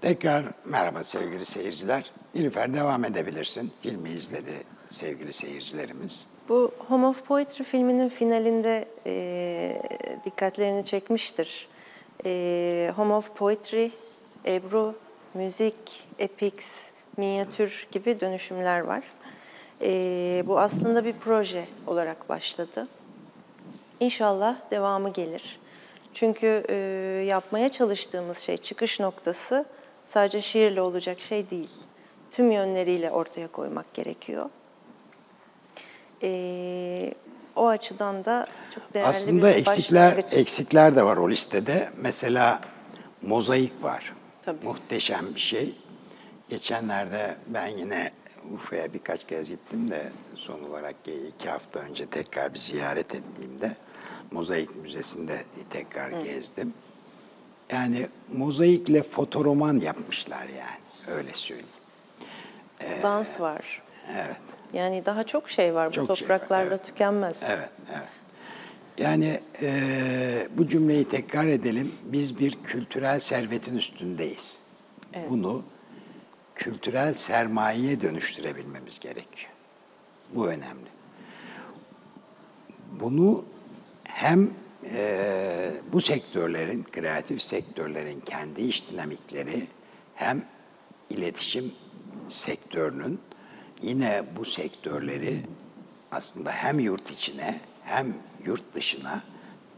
Tekrar 0.00 0.44
merhaba 0.64 1.04
sevgili 1.04 1.44
seyirciler. 1.44 2.10
Nilüfer 2.34 2.74
devam 2.74 3.04
edebilirsin. 3.04 3.72
Filmi 3.82 4.10
izledi 4.10 4.75
sevgili 4.96 5.32
seyircilerimiz. 5.32 6.26
Bu 6.48 6.72
Home 6.88 7.06
of 7.06 7.24
Poetry 7.24 7.64
filminin 7.64 8.08
finalinde 8.08 8.84
e, 9.06 9.82
dikkatlerini 10.24 10.84
çekmiştir. 10.84 11.68
E, 12.24 12.92
Home 12.96 13.14
of 13.14 13.36
Poetry, 13.36 13.90
Ebru, 14.46 14.94
müzik, 15.34 15.74
epics, 16.18 16.66
minyatür 17.16 17.86
gibi 17.92 18.20
dönüşümler 18.20 18.80
var. 18.80 19.04
Ee, 19.82 20.44
bu 20.46 20.58
aslında 20.58 21.04
bir 21.04 21.12
proje 21.12 21.68
olarak 21.86 22.28
başladı. 22.28 22.88
İnşallah 24.00 24.56
devamı 24.70 25.12
gelir. 25.12 25.58
Çünkü 26.14 26.64
e, 26.68 26.74
yapmaya 27.26 27.68
çalıştığımız 27.68 28.38
şey, 28.38 28.56
çıkış 28.56 29.00
noktası 29.00 29.64
sadece 30.06 30.42
şiirle 30.42 30.80
olacak 30.80 31.20
şey 31.20 31.50
değil. 31.50 31.70
Tüm 32.30 32.50
yönleriyle 32.50 33.10
ortaya 33.10 33.48
koymak 33.48 33.94
gerekiyor. 33.94 34.50
Ee, 36.22 37.14
o 37.56 37.68
açıdan 37.68 38.24
da 38.24 38.46
çok 38.74 38.94
değerli 38.94 39.08
Aslında 39.08 39.48
bir 39.48 39.54
eksikler 39.54 40.16
başlangıç. 40.16 40.38
eksikler 40.38 40.96
de 40.96 41.02
var 41.02 41.16
o 41.16 41.30
listede. 41.30 41.88
Mesela 41.96 42.60
mozaik 43.22 43.82
var. 43.82 44.14
Tabii. 44.44 44.64
Muhteşem 44.64 45.34
bir 45.34 45.40
şey. 45.40 45.74
Geçenlerde 46.48 47.36
ben 47.46 47.66
yine 47.66 48.10
Urfa'ya 48.52 48.92
birkaç 48.92 49.26
kez 49.26 49.48
gittim 49.48 49.90
de 49.90 50.02
son 50.34 50.60
olarak 50.62 50.94
iki 51.28 51.50
hafta 51.50 51.80
önce 51.80 52.06
tekrar 52.06 52.54
bir 52.54 52.58
ziyaret 52.58 53.14
ettiğimde 53.14 53.76
Mozaik 54.30 54.76
Müzesi'nde 54.76 55.36
tekrar 55.70 56.10
gezdim. 56.10 56.74
Yani 57.72 58.08
mozaikle 58.32 59.02
fotoroman 59.02 59.78
yapmışlar 59.80 60.46
yani 60.48 61.16
öyle 61.16 61.30
söyleyeyim. 61.34 61.68
Dans 63.02 63.40
var. 63.40 63.82
Evet. 64.14 64.36
Yani 64.76 65.06
daha 65.06 65.24
çok 65.24 65.50
şey 65.50 65.74
var. 65.74 65.92
Çok 65.92 66.08
Bu 66.08 66.16
şey 66.16 66.28
var, 66.28 66.38
topraklarda 66.38 66.74
evet. 66.74 66.86
tükenmez. 66.86 67.36
Evet, 67.48 67.70
evet. 67.92 68.08
Yani 68.98 69.40
eee, 69.62 70.48
bu 70.56 70.68
cümleyi 70.68 71.08
tekrar 71.08 71.46
edelim. 71.46 71.94
Biz 72.04 72.38
bir 72.38 72.52
kültürel 72.64 73.20
servetin 73.20 73.76
üstündeyiz. 73.76 74.58
Bunu 75.30 75.62
kültürel 76.54 77.14
sermayeye 77.14 78.00
dönüştürebilmemiz 78.00 79.00
gerekiyor. 79.00 79.50
Bu 80.34 80.46
önemli. 80.46 80.88
Bunu 83.00 83.44
hem 84.04 84.50
eee, 84.94 85.70
bu 85.92 86.00
sektörlerin, 86.00 86.82
kreatif 86.92 87.42
sektörlerin 87.42 88.20
kendi 88.20 88.62
iş 88.62 88.90
dinamikleri 88.90 89.62
hem 90.14 90.42
iletişim 91.10 91.72
sektörünün 92.28 93.20
yine 93.82 94.22
bu 94.36 94.44
sektörleri 94.44 95.36
aslında 96.12 96.50
hem 96.50 96.78
yurt 96.78 97.10
içine 97.10 97.60
hem 97.84 98.14
yurt 98.44 98.74
dışına 98.74 99.22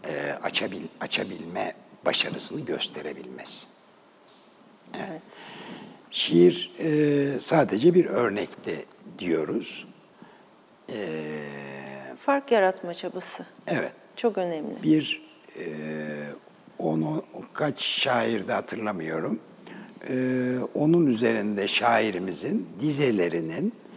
eee, 0.05 0.33
açabil, 0.43 0.83
açabilme 1.01 1.73
başarısını 2.05 2.61
gösterebilmesi. 2.61 3.67
Evet. 4.95 5.23
Şiir 6.11 6.75
eee, 6.79 7.41
sadece 7.41 7.95
bir 7.95 8.05
örnekti 8.05 8.85
diyoruz. 9.19 9.87
Fark 12.21 12.53
yaratma 12.53 12.95
çabası. 12.95 13.47
Evet. 13.67 13.93
Çok 14.17 14.39
önemli. 14.39 14.83
bir 14.83 15.29
e, 15.59 15.67
onu 16.79 17.25
kaç 17.53 17.83
şairde 17.83 18.53
hatırlamıyorum. 18.53 19.41
E, 20.09 20.15
onun 20.75 21.07
üzerinde 21.07 21.69
şairimizin 21.69 22.69
dizelerinin 22.81 23.69
e, 23.69 23.88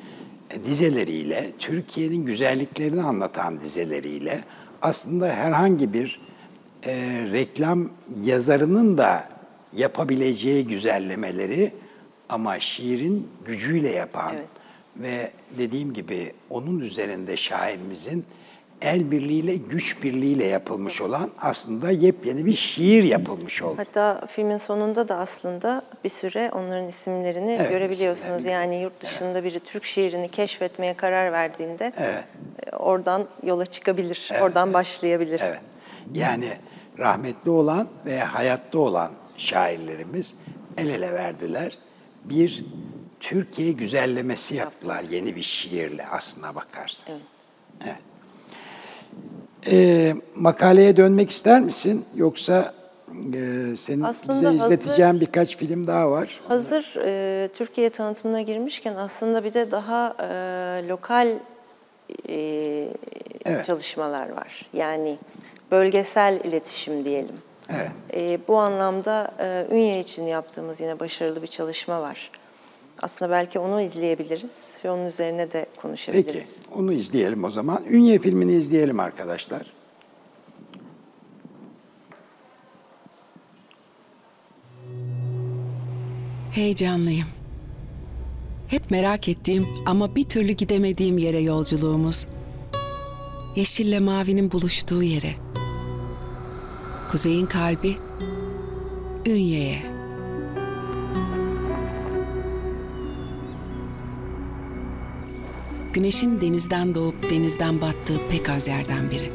dizeleriyle 0.65 1.51
Türkiye'nin 1.59 2.25
güzelliklerini 2.25 3.01
anlatan 3.01 3.61
dizeleriyle 3.61 4.43
aslında 4.81 5.27
herhangi 5.27 5.93
bir 5.93 6.21
e, 6.85 6.93
reklam 7.31 7.89
yazarının 8.23 8.97
da 8.97 9.29
yapabileceği 9.73 10.65
güzellemeleri 10.65 11.73
ama 12.29 12.59
şiirin 12.59 13.27
gücüyle 13.45 13.89
yapan 13.89 14.33
Evet. 14.35 14.47
ve 14.97 15.31
dediğim 15.57 15.93
gibi 15.93 16.33
onun 16.49 16.79
üzerinde 16.79 17.37
şairimizin 17.37 18.25
el 18.81 19.11
birliğiyle, 19.11 19.55
güç 19.55 20.03
birliğiyle 20.03 20.45
yapılmış 20.45 21.01
olan 21.01 21.31
aslında 21.41 21.91
yepyeni 21.91 22.45
bir 22.45 22.53
şiir 22.53 23.03
yapılmış 23.03 23.61
oldu. 23.61 23.73
Hatta 23.77 24.25
filmin 24.27 24.57
sonunda 24.57 25.07
da 25.07 25.17
aslında 25.17 25.81
bir 26.03 26.09
süre 26.09 26.51
onların 26.53 26.87
isimlerini 26.87 27.51
Evet, 27.51 27.69
görebiliyorsunuz. 27.69 28.21
isimlerini. 28.27 28.51
Yani 28.51 28.81
yurt 28.81 29.01
dışında 29.01 29.43
biri 29.43 29.59
Türk 29.59 29.85
şiirini 29.85 30.29
keşfetmeye 30.29 30.93
karar 30.93 31.31
verdiğinde 31.31 31.91
Evet. 31.97 32.23
e, 32.67 32.75
oradan 32.75 33.27
yola 33.43 33.65
çıkabilir, 33.65 34.29
oradan 34.41 34.73
başlayabilir. 34.73 35.41
Evet. 35.43 35.61
Yani 36.15 36.47
rahmetli 36.99 37.49
olan 37.51 37.87
ve 38.05 38.19
hayatta 38.19 38.79
olan 38.79 39.11
şairlerimiz 39.37 40.35
el 40.77 40.89
ele 40.89 41.11
verdiler. 41.13 41.77
Bir 42.25 42.65
Türkiye 43.19 43.71
güzellemesi 43.71 44.55
yaptılar 44.55 45.03
yeni 45.09 45.35
bir 45.35 45.43
şiirle 45.43 46.07
aslına 46.07 46.55
bakarsın. 46.55 47.05
Evet. 47.09 47.21
Evet. 47.85 48.10
Ee, 49.71 50.13
makaleye 50.35 50.97
dönmek 50.97 51.29
ister 51.29 51.61
misin? 51.61 52.05
Yoksa 52.15 52.73
e, 53.33 53.75
senin 53.75 54.01
Aslında 54.03 54.33
bize 54.33 54.45
hazır- 54.47 54.59
izleteceğin 54.59 55.21
birkaç 55.21 55.57
film 55.57 55.87
daha 55.87 56.11
var. 56.11 56.39
Hazır 56.47 56.95
e, 57.05 57.47
Türkiye 57.53 57.89
tanıtımına 57.89 58.41
girmişken 58.41 58.95
aslında 58.95 59.43
bir 59.43 59.53
de 59.53 59.71
daha 59.71 60.15
e, 60.19 60.87
lokal 60.87 61.27
e, 62.29 62.87
çalışmalar 63.67 64.29
var. 64.29 64.69
Yani 64.73 65.17
bölgesel 65.71 66.39
iletişim 66.43 67.05
diyelim. 67.05 67.35
Evet. 67.69 67.91
E, 68.13 68.39
bu 68.47 68.57
anlamda 68.57 69.31
e, 69.39 69.67
Ünye 69.71 69.99
için 69.99 70.23
yaptığımız 70.23 70.79
yine 70.81 70.99
başarılı 70.99 71.41
bir 71.41 71.47
çalışma 71.47 72.01
var. 72.01 72.31
Aslında 73.01 73.31
belki 73.31 73.59
onu 73.59 73.81
izleyebiliriz 73.81 74.51
ve 74.85 74.91
onun 74.91 75.05
üzerine 75.05 75.51
de 75.51 75.65
konuşabiliriz. 75.81 76.33
Peki, 76.33 76.73
onu 76.75 76.93
izleyelim 76.93 77.43
o 77.43 77.49
zaman. 77.49 77.83
Ünye 77.89 78.19
filmini 78.19 78.53
izleyelim 78.53 78.99
arkadaşlar. 78.99 79.73
Heyecanlıyım. 86.53 87.27
Hep 88.67 88.91
merak 88.91 89.29
ettiğim 89.29 89.67
ama 89.85 90.15
bir 90.15 90.23
türlü 90.23 90.51
gidemediğim 90.51 91.17
yere 91.17 91.39
yolculuğumuz. 91.41 92.27
Yeşille 93.55 93.99
mavinin 93.99 94.51
buluştuğu 94.51 95.03
yere. 95.03 95.33
Kuzeyin 97.11 97.45
kalbi 97.45 97.97
Ünye'ye. 99.25 100.00
Güneşin 105.93 106.41
denizden 106.41 106.95
doğup 106.95 107.29
denizden 107.29 107.81
battığı 107.81 108.19
pek 108.29 108.49
az 108.49 108.67
yerden 108.67 109.11
biri. 109.11 109.31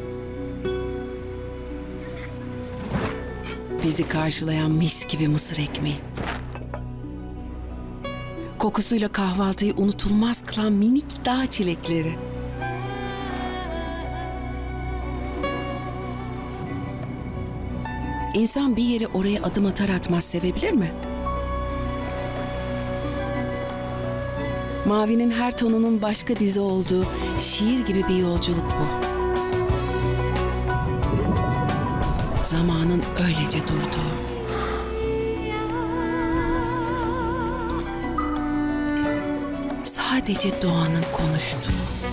Bizi 3.83 4.07
karşılayan 4.07 4.71
mis 4.71 5.07
gibi 5.07 5.27
mısır 5.27 5.57
ekmeği. 5.57 5.95
Kokusuyla 8.57 9.07
kahvaltıyı 9.07 9.73
unutulmaz 9.77 10.45
kılan 10.45 10.71
minik 10.73 11.25
dağ 11.25 11.51
çilekleri. 11.51 12.15
İnsan 18.33 18.75
bir 18.75 18.83
yeri 18.83 19.07
oraya 19.07 19.43
adım 19.43 19.65
atar 19.65 19.89
atmaz 19.89 20.23
sevebilir 20.23 20.71
mi? 20.71 20.91
Mavinin 24.87 25.31
her 25.31 25.57
tonunun 25.57 26.01
başka 26.01 26.35
dizi 26.35 26.59
olduğu 26.59 27.05
şiir 27.39 27.85
gibi 27.85 28.03
bir 28.07 28.15
yolculuk 28.15 28.65
bu. 28.65 29.07
Zamanın 32.43 33.03
öylece 33.27 33.59
durduğu. 33.61 34.07
Sadece 39.83 40.61
doğanın 40.61 41.03
konuştuğu. 41.13 42.06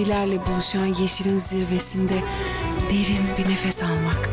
Mavilerle 0.00 0.46
buluşan 0.46 0.86
yeşilin 0.86 1.38
zirvesinde 1.38 2.14
derin 2.90 3.24
bir 3.38 3.50
nefes 3.50 3.82
almak. 3.82 4.30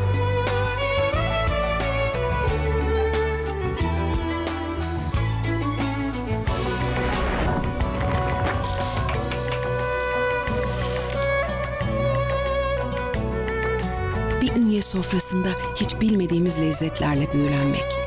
Bir 14.40 14.56
ünye 14.56 14.82
sofrasında 14.82 15.48
hiç 15.76 16.00
bilmediğimiz 16.00 16.58
lezzetlerle 16.58 17.32
büyülenmek. 17.32 17.97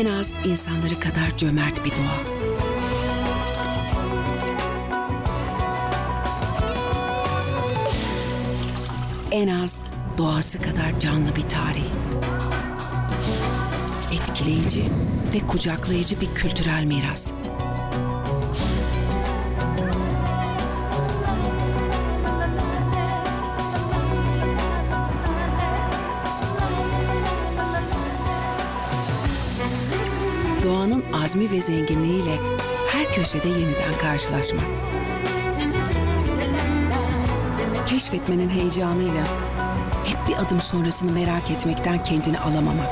En 0.00 0.06
az 0.06 0.30
insanları 0.44 1.00
kadar 1.00 1.38
cömert 1.38 1.84
bir 1.84 1.90
doğa. 1.90 2.20
En 9.30 9.48
az 9.48 9.74
doğası 10.18 10.58
kadar 10.58 11.00
canlı 11.00 11.36
bir 11.36 11.42
tarih. 11.42 11.84
Etkileyici 14.12 14.84
ve 15.34 15.46
kucaklayıcı 15.46 16.20
bir 16.20 16.34
kültürel 16.34 16.84
miras. 16.84 17.32
Azmi 31.12 31.50
ve 31.50 31.60
zenginliğiyle 31.60 32.36
her 32.88 33.14
köşede 33.14 33.48
yeniden 33.48 33.98
karşılaşmak. 34.00 34.64
Keşfetmenin 37.86 38.48
heyecanıyla 38.48 39.24
hep 40.04 40.18
bir 40.28 40.42
adım 40.46 40.60
sonrasını 40.60 41.12
merak 41.12 41.50
etmekten 41.50 42.02
kendini 42.02 42.38
alamamak. 42.38 42.88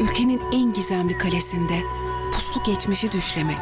Ülkenin 0.00 0.42
en 0.52 0.72
gizemli 0.72 1.18
kalesinde 1.18 1.82
puslu 2.32 2.62
geçmişi 2.62 3.12
düşlemek. 3.12 3.58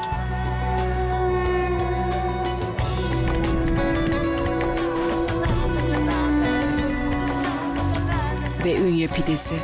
Ve 8.64 8.76
Ünye 8.76 9.07
pidesi. 9.07 9.55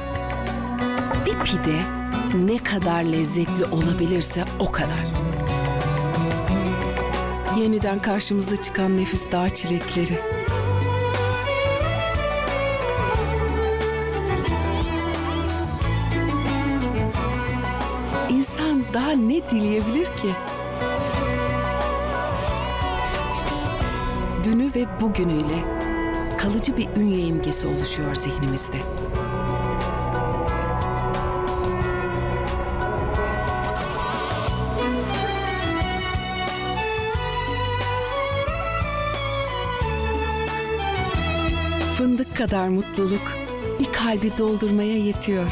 Bir 1.26 1.44
pide 1.44 2.01
ne 2.34 2.58
kadar 2.58 3.04
lezzetli 3.04 3.64
olabilirse 3.64 4.44
o 4.58 4.72
kadar. 4.72 5.12
Yeniden 7.58 7.98
karşımıza 7.98 8.56
çıkan 8.56 8.96
nefis 8.96 9.32
dağ 9.32 9.54
çilekleri. 9.54 10.18
İnsan 18.30 18.84
daha 18.94 19.10
ne 19.10 19.50
dileyebilir 19.50 20.04
ki? 20.04 20.30
Dünü 24.44 24.70
ve 24.74 24.86
bugünüyle 25.00 25.64
kalıcı 26.38 26.76
bir 26.76 26.88
ünye 26.96 27.18
imgesi 27.18 27.66
oluşuyor 27.66 28.14
zihnimizde. 28.14 28.78
Fındık 41.98 42.36
kadar 42.36 42.68
mutluluk 42.68 43.36
bir 43.80 43.92
kalbi 43.92 44.38
doldurmaya 44.38 44.98
yetiyor. 44.98 45.50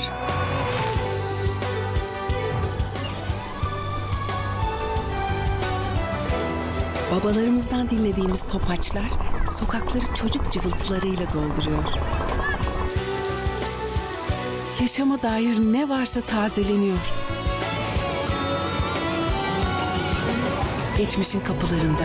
Babalarımızdan 7.13 7.91
dinlediğimiz 7.91 8.47
topaçlar 8.47 9.11
sokakları 9.51 10.15
çocuk 10.15 10.53
cıvıltılarıyla 10.53 11.27
dolduruyor. 11.33 11.85
Yaşama 14.81 15.23
dair 15.23 15.59
ne 15.59 15.89
varsa 15.89 16.21
tazeleniyor. 16.21 16.99
Geçmişin 20.99 21.41
kapılarında 21.41 22.05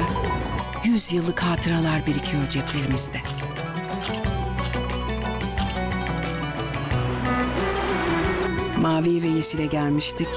yüz 0.84 1.14
yıllık 1.14 1.40
hatıralar 1.40 2.06
birikiyor 2.06 2.50
ceplerimizde. 2.50 3.45
Mavi 8.96 9.24
ve 9.24 9.28
yeşile 9.28 9.66
gelmiştik. 9.66 10.28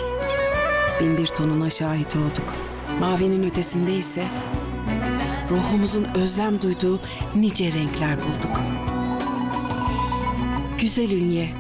Bin 1.01 1.17
bir 1.17 1.27
tonuna 1.27 1.71
şahit 1.71 2.17
olduk. 2.17 2.55
Mavinin 3.01 3.43
ötesinde 3.43 3.95
ise 3.95 4.25
ruhumuzun 5.51 6.07
özlem 6.15 6.63
duyduğu 6.63 7.01
nice 7.37 7.73
renkler 7.73 8.19
bulduk. 8.19 8.61
Güzel 10.81 11.11
ünye, 11.11 11.51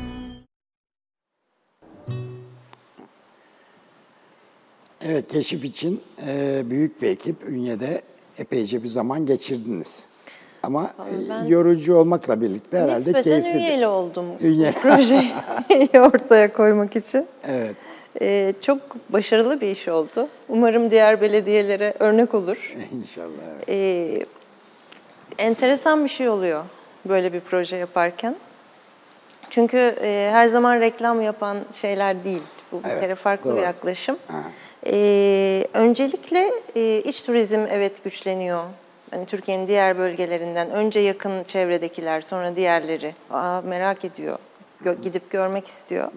Evet, 5.02 5.32
keşif 5.32 5.64
için 5.64 6.02
büyük 6.70 7.02
bir 7.02 7.08
ekip 7.08 7.48
Ünye'de 7.48 8.02
epeyce 8.38 8.82
bir 8.82 8.88
zaman 8.88 9.26
geçirdiniz. 9.26 10.06
Ama 10.62 10.90
e, 11.44 11.48
yorucu 11.48 11.94
olmakla 11.96 12.40
birlikte 12.40 12.78
herhalde 12.78 12.98
Nispeten 12.98 13.42
keyifli. 13.42 13.58
üyeli 13.58 13.86
oldum 13.86 14.24
Ünye. 14.40 14.72
bu 14.76 14.80
projeyi 14.82 15.32
ortaya 16.00 16.52
koymak 16.52 16.96
için. 16.96 17.26
Evet. 17.48 17.74
Ee, 18.20 18.54
çok 18.60 18.78
başarılı 19.12 19.60
bir 19.60 19.66
iş 19.70 19.88
oldu. 19.88 20.28
Umarım 20.48 20.90
diğer 20.90 21.20
belediyelere 21.20 21.94
örnek 21.98 22.34
olur. 22.34 22.74
İnşallah. 22.92 23.28
Evet. 23.56 23.68
Ee, 23.68 24.26
enteresan 25.38 26.04
bir 26.04 26.08
şey 26.08 26.28
oluyor 26.28 26.64
böyle 27.08 27.32
bir 27.32 27.40
proje 27.40 27.76
yaparken. 27.76 28.36
Çünkü 29.50 29.76
e, 30.02 30.28
her 30.32 30.46
zaman 30.46 30.80
reklam 30.80 31.22
yapan 31.22 31.56
şeyler 31.80 32.24
değil. 32.24 32.42
Bu 32.72 32.84
bir 32.84 32.88
Evet, 32.88 33.00
kere 33.00 33.14
farklı 33.14 33.50
doğru. 33.50 33.56
bir 33.56 33.62
yaklaşım. 33.62 34.16
Ha. 34.28 34.42
Ee, 34.86 35.66
öncelikle 35.74 36.50
e, 36.76 36.98
iç 37.04 37.22
turizm 37.22 37.60
evet 37.70 38.04
güçleniyor. 38.04 38.64
Hani 39.10 39.26
Türkiye'nin 39.26 39.68
diğer 39.68 39.98
bölgelerinden 39.98 40.70
önce 40.70 41.00
yakın 41.00 41.42
çevredekiler 41.44 42.20
sonra 42.20 42.56
diğerleri 42.56 43.14
Aa, 43.30 43.60
merak 43.64 44.04
ediyor. 44.04 44.38
Gö- 44.84 45.02
gidip 45.02 45.30
görmek 45.30 45.66
istiyor. 45.66 46.12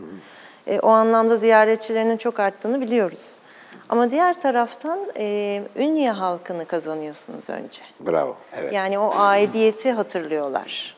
E, 0.67 0.79
o 0.79 0.89
anlamda 0.89 1.37
ziyaretçilerinin 1.37 2.17
çok 2.17 2.39
arttığını 2.39 2.81
biliyoruz. 2.81 3.37
Ama 3.89 4.11
diğer 4.11 4.41
taraftan 4.41 4.99
e, 5.17 5.61
Ünye 5.75 6.11
halkını 6.11 6.65
kazanıyorsunuz 6.65 7.49
önce. 7.49 7.81
Bravo. 7.99 8.35
Evet. 8.59 8.73
Yani 8.73 8.99
o 8.99 9.11
aidiyeti 9.15 9.91
hatırlıyorlar. 9.91 10.95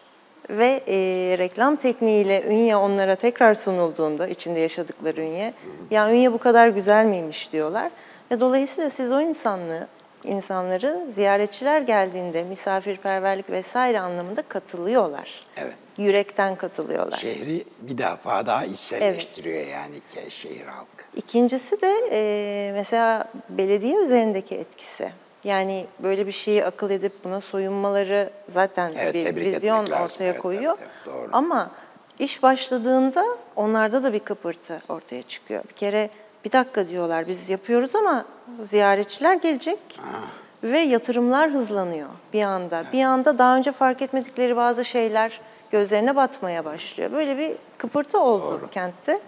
Ve 0.50 0.82
e, 0.88 0.96
reklam 1.38 1.76
tekniğiyle 1.76 2.44
Ünye 2.48 2.76
onlara 2.76 3.16
tekrar 3.16 3.54
sunulduğunda, 3.54 4.28
içinde 4.28 4.60
yaşadıkları 4.60 5.22
Ünye, 5.22 5.54
ya 5.91 6.12
Ünye 6.12 6.34
bu 6.34 6.38
kadar 6.38 6.68
güzel 6.68 7.06
miymiş 7.06 7.52
diyorlar. 7.52 7.91
Ve 8.32 8.39
dolayısıyla 8.39 8.89
siz 8.89 9.12
o 9.12 9.22
insanlığı, 9.22 9.88
insanları 10.26 11.06
ziyaretçiler 11.10 11.82
geldiğinde 11.82 12.44
misafirperverlik 12.44 13.50
vesaire 13.50 14.00
anlamında 14.00 14.42
katılıyorlar. 14.42 15.42
Evet. 15.58 15.74
Yürekten 15.98 16.56
katılıyorlar. 16.56 17.18
Şehri 17.18 17.64
bir 17.82 17.98
defa 17.98 18.46
daha 18.48 18.66
içselleştiriyor 18.66 19.68
yani 19.68 19.96
ke- 20.16 20.30
şehir 20.32 20.66
halkı. 20.66 21.04
İkincisi 21.16 21.82
de 21.82 21.94
e, 22.12 22.72
mesela 22.74 23.24
belediye 23.50 23.96
üzerindeki 23.98 24.56
etkisi. 24.56 25.12
Yani 25.44 25.86
böyle 26.00 26.28
bir 26.28 26.32
şeyi 26.32 26.66
akıl 26.66 26.90
edip 26.90 27.24
buna 27.24 27.42
soyunmaları 27.42 28.30
zaten 28.50 28.92
Evet, 29.00 29.14
bir 29.36 29.36
vizyon 29.46 29.80
lazım. 29.90 30.04
ortaya 30.04 30.30
Evet, 30.32 30.42
koyuyor. 30.42 30.78
evet, 30.80 30.90
evet, 31.08 31.16
doğru. 31.16 31.30
Ama 31.32 31.72
iş 32.20 32.44
başladığında 32.44 33.26
onlarda 33.56 34.04
da 34.04 34.14
bir 34.14 34.20
kıpırtı 34.20 34.82
ortaya 34.90 35.24
çıkıyor. 35.24 35.64
Bir 35.70 35.74
kere 35.74 36.10
bir 36.46 36.52
dakika 36.52 36.88
diyorlar 36.88 37.28
biz 37.28 37.50
yapıyoruz 37.50 37.96
ama 37.96 38.26
ziyaretçiler 38.64 39.36
gelecek. 39.36 39.80
Ve 40.64 40.80
yatırımlar 40.80 41.52
hızlanıyor 41.52 42.10
bir 42.34 42.41
anda. 42.44 42.84
Bir 42.94 43.04
anda 43.04 43.38
daha 43.38 43.58
önce 43.58 43.72
fark 43.72 44.02
etmedikleri 44.02 44.56
bazı 44.56 44.86
şeyler 44.86 45.41
gözlerine 45.72 46.16
batmaya 46.16 46.66
başlıyor. 46.66 47.12
Böyle 47.12 47.38
bir 47.38 47.52
kıpırtı 47.78 48.20
oldu 48.20 48.70
kentte. 48.72 49.20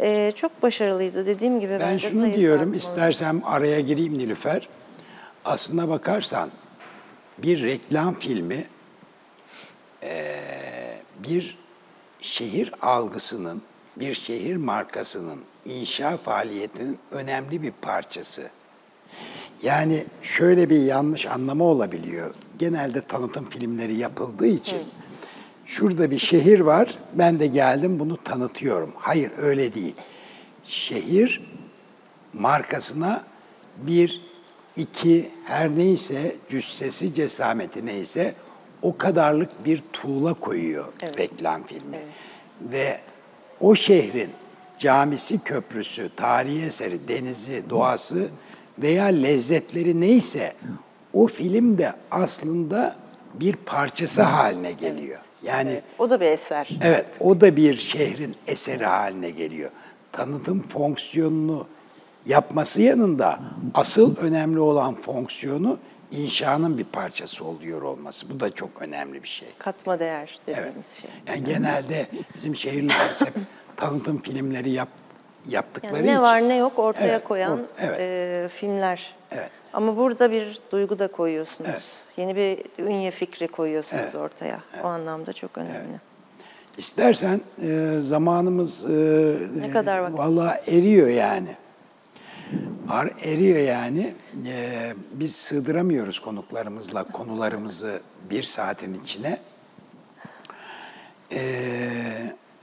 Ee, 0.00 0.32
çok 0.36 0.62
başarılıydı 0.62 1.26
dediğim 1.26 1.60
gibi. 1.60 1.72
Ben 1.72 1.80
bence 1.80 2.10
şunu 2.10 2.34
diyorum, 2.36 2.74
istersem 2.74 3.40
araya 3.44 3.80
gireyim 3.80 4.18
Nilüfer. 4.18 4.68
Aslına 5.44 5.88
bakarsan 5.88 6.50
bir 7.38 7.62
reklam 7.62 8.14
filmi 8.14 8.64
eee, 10.02 11.02
bir 11.18 11.58
şehir 12.20 12.72
algısının, 12.82 13.62
bir 13.96 14.14
şehir 14.14 14.56
markasının 14.56 15.38
inşa 15.64 16.16
faaliyetinin 16.16 16.98
önemli 17.10 17.62
bir 17.62 17.72
parçası. 17.82 18.50
Yani 19.62 20.04
şöyle 20.22 20.70
bir 20.70 20.80
yanlış 20.80 21.26
anlama 21.26 21.64
olabiliyor. 21.64 22.34
Genelde 22.58 23.06
tanıtım 23.06 23.50
filmleri 23.50 23.94
yapıldığı 23.94 24.46
için 24.46 24.78
şurada 25.64 26.10
bir 26.10 26.18
şehir 26.18 26.60
var, 26.60 26.98
ben 27.14 27.40
de 27.40 27.46
geldim 27.46 27.98
bunu 27.98 28.16
tanıtıyorum. 28.16 28.92
Hayır 28.96 29.30
öyle 29.38 29.74
değil. 29.74 29.94
Şehir 30.64 31.50
markasına 32.32 33.24
bir, 33.76 34.22
iki 34.76 35.28
her 35.44 35.70
neyse 35.70 36.36
cüssesi 36.48 37.14
cesameti 37.14 37.86
neyse 37.86 38.34
o 38.82 38.98
kadarlık 38.98 39.64
bir 39.64 39.82
tuğla 39.92 40.34
koyuyor 40.34 40.92
reklam 41.18 41.66
filmi. 41.66 41.98
Ve 42.60 43.00
o 43.60 43.74
şehrin 43.74 44.30
camisi, 44.80 45.44
köprüsü, 45.44 46.10
tarihi 46.16 46.64
eseri, 46.64 47.08
denizi, 47.08 47.70
doğası 47.70 48.28
veya 48.78 49.04
lezzetleri 49.04 50.00
neyse 50.00 50.52
o 51.12 51.26
film 51.26 51.78
de 51.78 51.92
aslında 52.10 52.96
bir 53.34 53.56
parçası 53.56 54.22
haline 54.22 54.72
geliyor. 54.72 55.20
Yani 55.42 55.80
O 55.98 56.10
da 56.10 56.20
bir 56.20 56.26
eser. 56.26 56.78
Evet, 56.82 57.06
o 57.20 57.40
da 57.40 57.56
bir 57.56 57.76
şehrin 57.78 58.36
eseri 58.46 58.84
haline 58.84 59.30
geliyor. 59.30 59.70
Tanıtım 60.12 60.62
fonksiyonunu 60.68 61.66
yapması 62.26 62.82
yanında 62.82 63.40
asıl 63.74 64.16
önemli 64.16 64.60
olan 64.60 64.94
fonksiyonu 64.94 65.78
inşanın 66.10 66.78
bir 66.78 66.84
parçası 66.84 67.44
oluyor 67.44 67.82
olması. 67.82 68.30
Bu 68.30 68.40
da 68.40 68.54
çok 68.54 68.82
önemli 68.82 69.22
bir 69.22 69.28
şey. 69.28 69.48
Katma 69.58 69.98
değer 69.98 70.40
Evet. 70.48 70.58
dediğimiz 70.58 70.86
şey. 71.00 71.10
Yani 71.28 71.44
genelde 71.44 72.06
bizim 72.34 72.56
şehirlerimiz 72.56 73.20
hep 73.22 73.34
tanıtım 73.80 74.18
filmleri 74.22 74.70
yap, 74.70 74.88
yaptıkları 75.48 75.94
Yani 75.96 76.06
ne 76.06 76.10
için. 76.12 76.22
var 76.22 76.48
ne 76.48 76.56
yok 76.56 76.78
ortaya 76.78 77.06
Evet, 77.14 77.24
koyan 77.24 77.58
or- 77.58 77.64
evet. 77.80 78.00
e, 78.00 78.48
filmler. 78.54 79.14
Evet. 79.30 79.50
Ama 79.72 79.96
burada 79.96 80.30
bir 80.32 80.60
duygu 80.72 80.98
da 80.98 81.08
koyuyorsunuz. 81.08 81.70
Evet. 81.72 81.82
Yeni 82.16 82.36
bir 82.36 82.58
ünye 82.84 83.10
fikri 83.10 83.48
koyuyorsunuz 83.48 84.14
ortaya. 84.14 84.60
O 84.84 84.86
anlamda 84.86 85.32
çok 85.32 85.58
önemli. 85.58 86.00
İstersen 86.78 87.40
e, 87.62 87.96
zamanımız 88.00 88.84
e, 88.84 89.36
Ne 89.56 89.70
kadar 89.70 89.98
vakit? 89.98 90.18
Vallahi 90.18 90.76
eriyor 90.76 91.08
yani. 91.08 91.48
Ar 92.88 93.10
eriyor 93.24 93.58
yani. 93.58 94.14
E, 94.46 94.92
biz 95.12 95.36
sığdıramıyoruz 95.36 96.18
konuklarımızla 96.18 97.04
konularımızı 97.04 98.00
bir 98.30 98.42
saatin 98.42 99.00
içine. 99.04 99.38
E, 101.32 101.40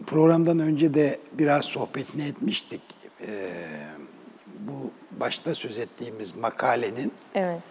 programdan 0.07 0.59
önce 0.59 0.93
de 0.93 1.19
biraz 1.33 1.65
sohbetini 1.65 2.27
etmiştik. 2.27 2.81
E, 3.21 3.27
bu 4.59 4.91
başta 5.11 5.55
söz 5.55 5.77
ettiğimiz 5.77 6.35
makalenin 6.35 7.11
Evet. 7.35 7.61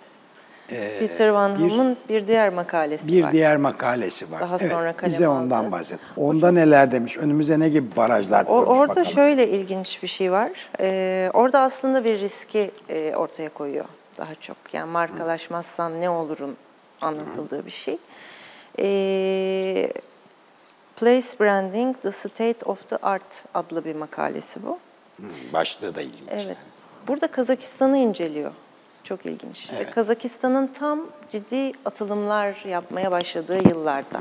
Peter 0.99 1.28
Van 1.28 1.59
bir- 1.59 1.70
Ham'ın 1.70 1.97
bir 2.09 2.26
diğer 2.26 2.53
makalesi 2.53 3.07
bir 3.07 3.24
var. 3.24 3.32
diğer 3.32 3.57
makalesi 3.57 4.32
var. 4.32 4.41
Daha 4.41 4.57
evet, 4.61 4.72
sonra 4.72 4.93
kaleme 4.97 5.07
bize 5.14 5.28
ondan 5.28 5.64
aldı. 5.64 5.72
bahset. 5.72 5.99
Onda 6.16 6.53
neler 6.53 6.91
demiş? 6.93 7.16
Önümüze 7.18 7.61
ne 7.61 7.68
gibi 7.68 7.97
barajlar 7.97 8.43
O, 8.45 8.47
koymuş 8.47 8.68
orada 8.68 8.89
bakalım. 8.89 9.07
şöyle 9.07 9.49
ilginç 9.49 10.03
bir 10.03 10.09
şey 10.09 10.32
var. 10.32 10.51
Ee, 10.80 11.30
orada 11.34 11.61
aslında 11.61 12.05
bir 12.05 12.20
riski 12.20 12.70
e, 12.89 13.12
ortaya 13.16 13.49
koyuyor 13.49 13.84
daha 14.18 14.34
çok. 14.34 14.57
Yani 14.72 14.91
markalaşmazsam 14.91 16.01
ne 16.01 16.11
olurum 16.11 16.57
anlatıldığı 17.01 17.66
bir 17.66 17.70
şey. 17.70 17.97
Ee, 18.78 19.93
Place 20.97 21.39
Branding, 21.41 21.97
The 22.03 22.13
State 22.13 22.65
of 22.65 22.89
the 22.89 22.97
Art 22.97 23.45
adlı 23.55 23.85
bir 23.85 23.95
makalesi 23.95 24.63
bu. 24.63 24.79
Hı, 25.17 25.23
Başlığı 25.53 25.95
da 25.95 26.03
ilginç. 26.03 26.29
Evet. 26.31 26.57
Burada 27.09 27.27
Kazakistan'ı 27.27 27.99
inceliyor. 27.99 28.53
Çok 29.05 29.27
ilginç. 29.27 29.71
Ve 29.79 29.91
Kazakistan'ın 29.91 30.67
tam 30.67 31.01
ciddi 31.31 31.73
atılımlar 31.85 32.65
yapmaya 32.69 33.11
başladığı 33.11 33.69
yıllarda. 33.69 34.21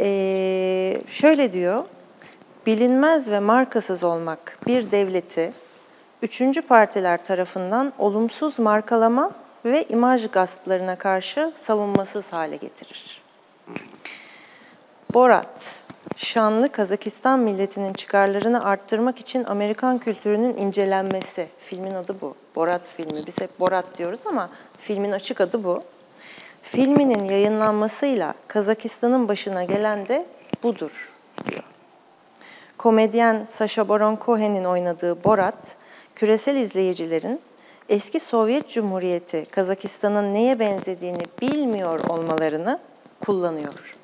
Ee, 0.00 1.02
şöyle 1.08 1.52
diyor, 1.52 1.84
bilinmez 2.66 3.30
ve 3.30 3.40
markasız 3.40 4.04
olmak 4.04 4.58
bir 4.66 4.90
devleti 4.90 5.52
üçüncü 6.22 6.62
partiler 6.62 7.24
tarafından 7.24 7.92
olumsuz 7.98 8.58
markalama 8.58 9.32
ve 9.64 9.84
imaj 9.88 10.30
gasplarına 10.30 10.96
karşı 10.96 11.52
savunmasız 11.56 12.32
hale 12.32 12.56
getirir. 12.56 13.22
Borat, 15.18 15.60
şanlı 16.16 16.72
Kazakistan 16.72 17.38
milletinin 17.38 17.92
çıkarlarını 17.92 18.64
arttırmak 18.64 19.18
için 19.18 19.44
Amerikan 19.44 19.98
kültürünün 19.98 20.56
incelenmesi. 20.56 21.48
Filmin 21.58 21.94
adı 21.94 22.20
bu. 22.20 22.34
Borat 22.56 22.88
filmi. 22.96 23.26
Biz 23.26 23.40
hep 23.40 23.60
Borat 23.60 23.98
diyoruz 23.98 24.20
ama 24.26 24.50
filmin 24.80 25.12
açık 25.12 25.40
adı 25.40 25.64
bu. 25.64 25.80
Filminin 26.62 27.24
yayınlanmasıyla 27.24 28.34
Kazakistan'ın 28.48 29.28
başına 29.28 29.64
gelen 29.64 30.08
de 30.08 30.26
budur. 30.62 31.12
Komedyen 32.76 33.44
Sacha 33.44 33.88
Baron 33.88 34.18
Cohen'in 34.24 34.64
oynadığı 34.64 35.24
Borat, 35.24 35.76
küresel 36.14 36.56
izleyicilerin 36.56 37.40
eski 37.88 38.20
Sovyet 38.20 38.68
Cumhuriyeti 38.68 39.44
Kazakistan'ın 39.50 40.34
neye 40.34 40.58
benzediğini 40.58 41.22
bilmiyor 41.40 42.00
olmalarını 42.08 42.78
kullanıyor. 43.20 43.97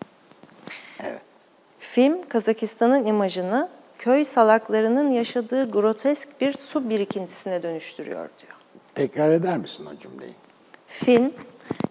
Film 1.78 2.28
Kazakistan'ın 2.28 3.06
imajını 3.06 3.68
köy 3.98 4.24
salaklarının 4.24 5.10
yaşadığı 5.10 5.70
grotesk 5.70 6.40
bir 6.40 6.52
su 6.52 6.88
birikintisine 6.90 7.62
dönüştürüyor 7.62 8.28
diyor. 8.40 8.52
Tekrar 8.94 9.30
eder 9.30 9.58
misin 9.58 9.86
o 9.86 9.98
cümleyi? 9.98 10.32
Film 10.88 11.32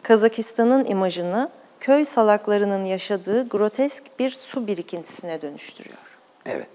Kazakistan'ın 0.04 0.86
imajını 0.86 1.50
köy 1.80 2.06
salaklarının 2.06 2.86
yaşadığı 2.86 3.50
grotesk 3.50 4.04
bir 4.20 4.30
su 4.30 4.68
birikintisine 4.68 5.42
dönüştürüyor. 5.42 5.98
Evet. 6.46 6.68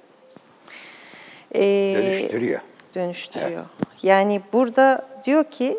Ee, 1.55 1.95
Dönüştürüyor. 1.97 2.61
dönüştürüyor. 2.95 3.65
Yani 4.03 4.43
burada 4.53 5.07
diyor 5.25 5.45
ki 5.45 5.79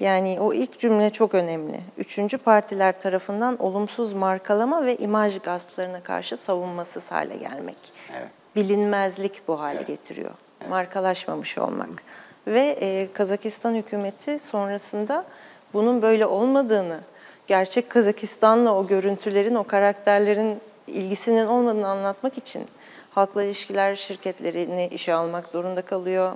yani 0.00 0.40
o 0.40 0.52
ilk 0.52 0.78
cümle 0.78 1.10
çok 1.10 1.34
önemli. 1.34 1.80
Üçüncü 1.98 2.38
partiler 2.38 3.00
tarafından 3.00 3.62
olumsuz 3.62 4.12
markalama 4.12 4.86
ve 4.86 4.96
imaj 4.96 5.38
gasplarına 5.40 6.02
karşı 6.02 6.36
savunmasız 6.36 7.10
hale 7.10 7.36
gelmek. 7.36 7.76
Evet. 8.18 8.28
Bilinmezlik 8.56 9.48
bu 9.48 9.60
hale 9.60 9.82
getiriyor. 9.82 10.30
Markalaşmamış 10.68 11.58
olmak. 11.58 12.02
Ve 12.46 12.76
e, 12.80 13.12
Kazakistan 13.12 13.74
hükümeti 13.74 14.38
sonrasında 14.38 15.24
bunun 15.72 16.02
böyle 16.02 16.26
olmadığını, 16.26 17.00
gerçek 17.46 17.90
Kazakistan'la 17.90 18.74
o 18.74 18.86
görüntülerin, 18.86 19.54
o 19.54 19.64
karakterlerin 19.64 20.60
ilgisinin 20.86 21.46
olmadığını 21.46 21.88
anlatmak 21.88 22.38
için 22.38 22.66
halkla 23.10 23.42
ilişkiler 23.42 23.96
şirketlerini 23.96 24.86
işe 24.86 25.14
almak 25.14 25.48
zorunda 25.48 25.82
kalıyor. 25.82 26.32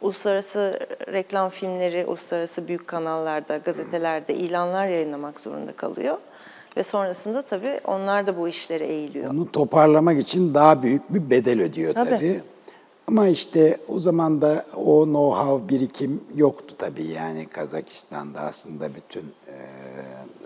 Uluslararası 0.00 0.80
reklam 1.12 1.50
filmleri, 1.50 2.06
uluslararası 2.06 2.68
büyük 2.68 2.86
kanallarda, 2.86 3.56
gazetelerde 3.56 4.34
ilanlar 4.34 4.88
yayınlamak 4.88 5.40
zorunda 5.40 5.72
kalıyor. 5.72 6.18
Ve 6.76 6.82
sonrasında 6.82 7.42
tabii 7.42 7.80
onlar 7.84 8.26
da 8.26 8.36
bu 8.36 8.48
işlere 8.48 8.86
eğiliyor. 8.86 9.30
Onu 9.30 9.52
toparlamak 9.52 10.18
için 10.18 10.54
daha 10.54 10.82
büyük 10.82 11.14
bir 11.14 11.30
bedel 11.30 11.62
ödüyor 11.62 11.94
Tabii. 11.94 12.08
tabii. 12.08 12.40
Ama 13.08 13.28
işte 13.28 13.78
o 13.88 14.00
zaman 14.00 14.42
da 14.42 14.64
o 14.76 15.04
know-how 15.04 15.68
birikim 15.68 16.20
yoktu 16.34 16.74
tabii. 16.78 17.06
Yani 17.06 17.46
Kazakistan'da 17.46 18.40
aslında 18.40 18.94
bütün 18.94 19.22
e, 19.22 19.54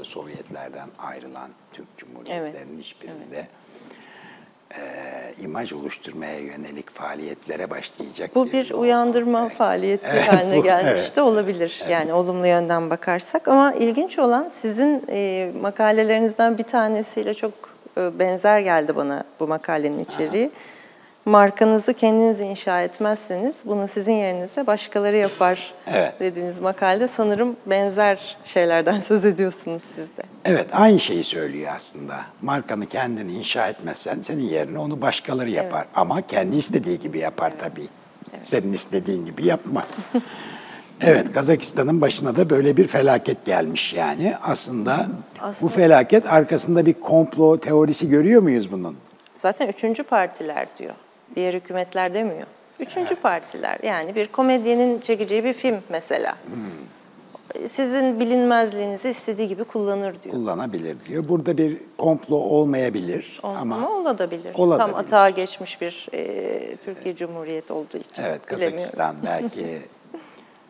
Sovyetlerden 0.03 0.89
ayrılan 0.99 1.51
Türk 1.73 1.87
Cumhuriyetlerinin 1.97 2.79
hiçbirinde 2.79 3.49
e, 4.79 5.43
imaj 5.43 5.73
oluşturmaya 5.73 6.39
yönelik 6.39 6.91
faaliyetlere 6.95 7.71
başlayacak. 7.71 8.31
Bu 8.35 8.47
bir 8.47 8.65
know-how. 8.65 8.75
uyandırma 8.75 9.49
faaliyeti 9.49 10.21
haline 10.21 10.57
bu- 10.57 10.63
gelmiş 10.63 10.93
evet. 10.93 11.17
de 11.17 11.23
olabilir. 11.23 11.83
Yani 11.91 12.13
olumlu 12.13 12.47
yönden 12.47 12.91
bakarsak. 12.91 13.49
Ama 13.49 13.73
ilginç 13.73 14.19
olan 14.19 14.49
sizin 14.49 15.05
e, 15.09 15.51
makalelerinizden 15.61 16.59
bir 16.59 16.65
tanesiyle 16.65 17.35
çok 17.35 17.53
e, 17.99 18.19
benzer 18.19 18.61
geldi 18.61 18.97
bana 18.97 19.25
bu 19.41 19.47
makalenin 19.47 19.99
içeriği. 19.99 20.51
Markanızı 21.25 21.95
kendiniz 21.95 22.41
inşa 22.41 22.83
etmezseniz 22.83 23.57
bunu 23.65 23.89
sizin 23.89 24.13
yerinize 24.13 24.67
başkaları 24.67 25.17
yapar 25.17 25.75
Evet. 25.87 26.15
dediğiniz 26.21 26.61
makalede 26.61 27.09
sanırım 27.09 27.57
benzer 27.67 28.37
şeylerden 28.45 29.01
söz 29.09 29.25
ediyorsunuz 29.25 29.83
siz 29.97 30.09
de. 30.17 30.23
Evet, 30.45 30.67
aynı 30.73 31.01
şeyi 31.01 31.25
söylüyor 31.25 31.73
aslında. 31.77 32.21
Markanı 32.43 32.87
kendin 32.87 33.29
inşa 33.29 33.69
etmezsen 33.69 34.21
senin 34.21 34.43
yerine 34.43 34.79
onu 34.79 35.03
başkaları 35.03 35.51
yapar. 35.51 35.87
Ama 35.95 36.23
kendi 36.23 36.57
istediği 36.57 36.99
gibi 37.01 37.19
yapar 37.19 37.53
tabii. 37.59 37.87
Senin 38.43 38.73
istediğin 38.73 39.27
gibi 39.27 39.47
yapmaz. 39.47 39.97
evet, 41.01 41.31
Kazakistan'ın 41.35 42.01
başına 42.01 42.37
da 42.37 42.51
böyle 42.51 42.77
bir 42.77 42.87
felaket 42.89 43.45
gelmiş 43.47 43.95
yani. 43.95 44.33
Aslında, 44.43 45.07
bu 45.41 45.45
Aslında- 45.45 45.73
felaket 45.73 46.33
arkasında 46.33 46.87
bir 46.87 46.95
komplo 46.95 47.59
teorisi 47.61 48.09
görüyor 48.09 48.43
muyuz 48.43 48.73
bunun? 48.73 48.97
Zaten 49.39 49.69
üçüncü 49.69 50.03
partiler 50.03 50.67
diyor. 50.79 50.95
Diğer 51.35 51.55
hükümetler 51.55 52.15
demiyor. 52.15 52.47
Üçüncü 52.81 53.15
partiler. 53.15 53.79
Yani 53.83 54.15
bir 54.15 54.27
komedyenin 54.27 55.01
çekeceği 55.01 55.45
bir 55.45 55.53
film 55.53 55.77
mesela. 55.89 56.37
Sizin 57.69 58.21
bilinmezliğinizi 58.21 59.09
istediği 59.09 59.49
gibi 59.49 59.65
kullanır 59.65 60.23
diyor. 60.23 60.35
Kullanabilir 60.35 60.97
diyor. 61.09 61.29
Burada 61.29 61.59
bir 61.59 61.79
komplo 61.99 62.37
olmayabilir 62.37 63.41
Ama, 63.43 63.59
ama 63.59 63.91
olabilir. 63.91 64.55
olabilir. 64.55 64.87
Tam 64.87 64.95
atağa 64.95 65.31
geçmiş 65.31 65.81
bir 65.81 66.09
e, 66.13 66.77
Türkiye 66.77 67.17
Cumhuriyeti 67.17 67.73
olduğu 67.73 67.97
için. 67.97 68.23
Evet. 68.23 68.47
Kazakistan 68.47 69.17
belki 69.27 69.79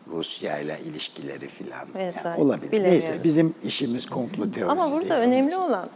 Rusya 0.07 0.59
ile 0.59 0.77
ilişkileri 0.85 1.47
filan 1.47 1.87
yani 1.95 2.41
olabilir. 2.41 2.83
Neyse 2.83 3.13
bizim 3.23 3.55
işimiz 3.63 4.05
komplo 4.05 4.51
teorisi 4.51 4.71
Ama 4.71 4.91
burada 4.91 5.19
önemli 5.19 5.57
olan 5.57 5.89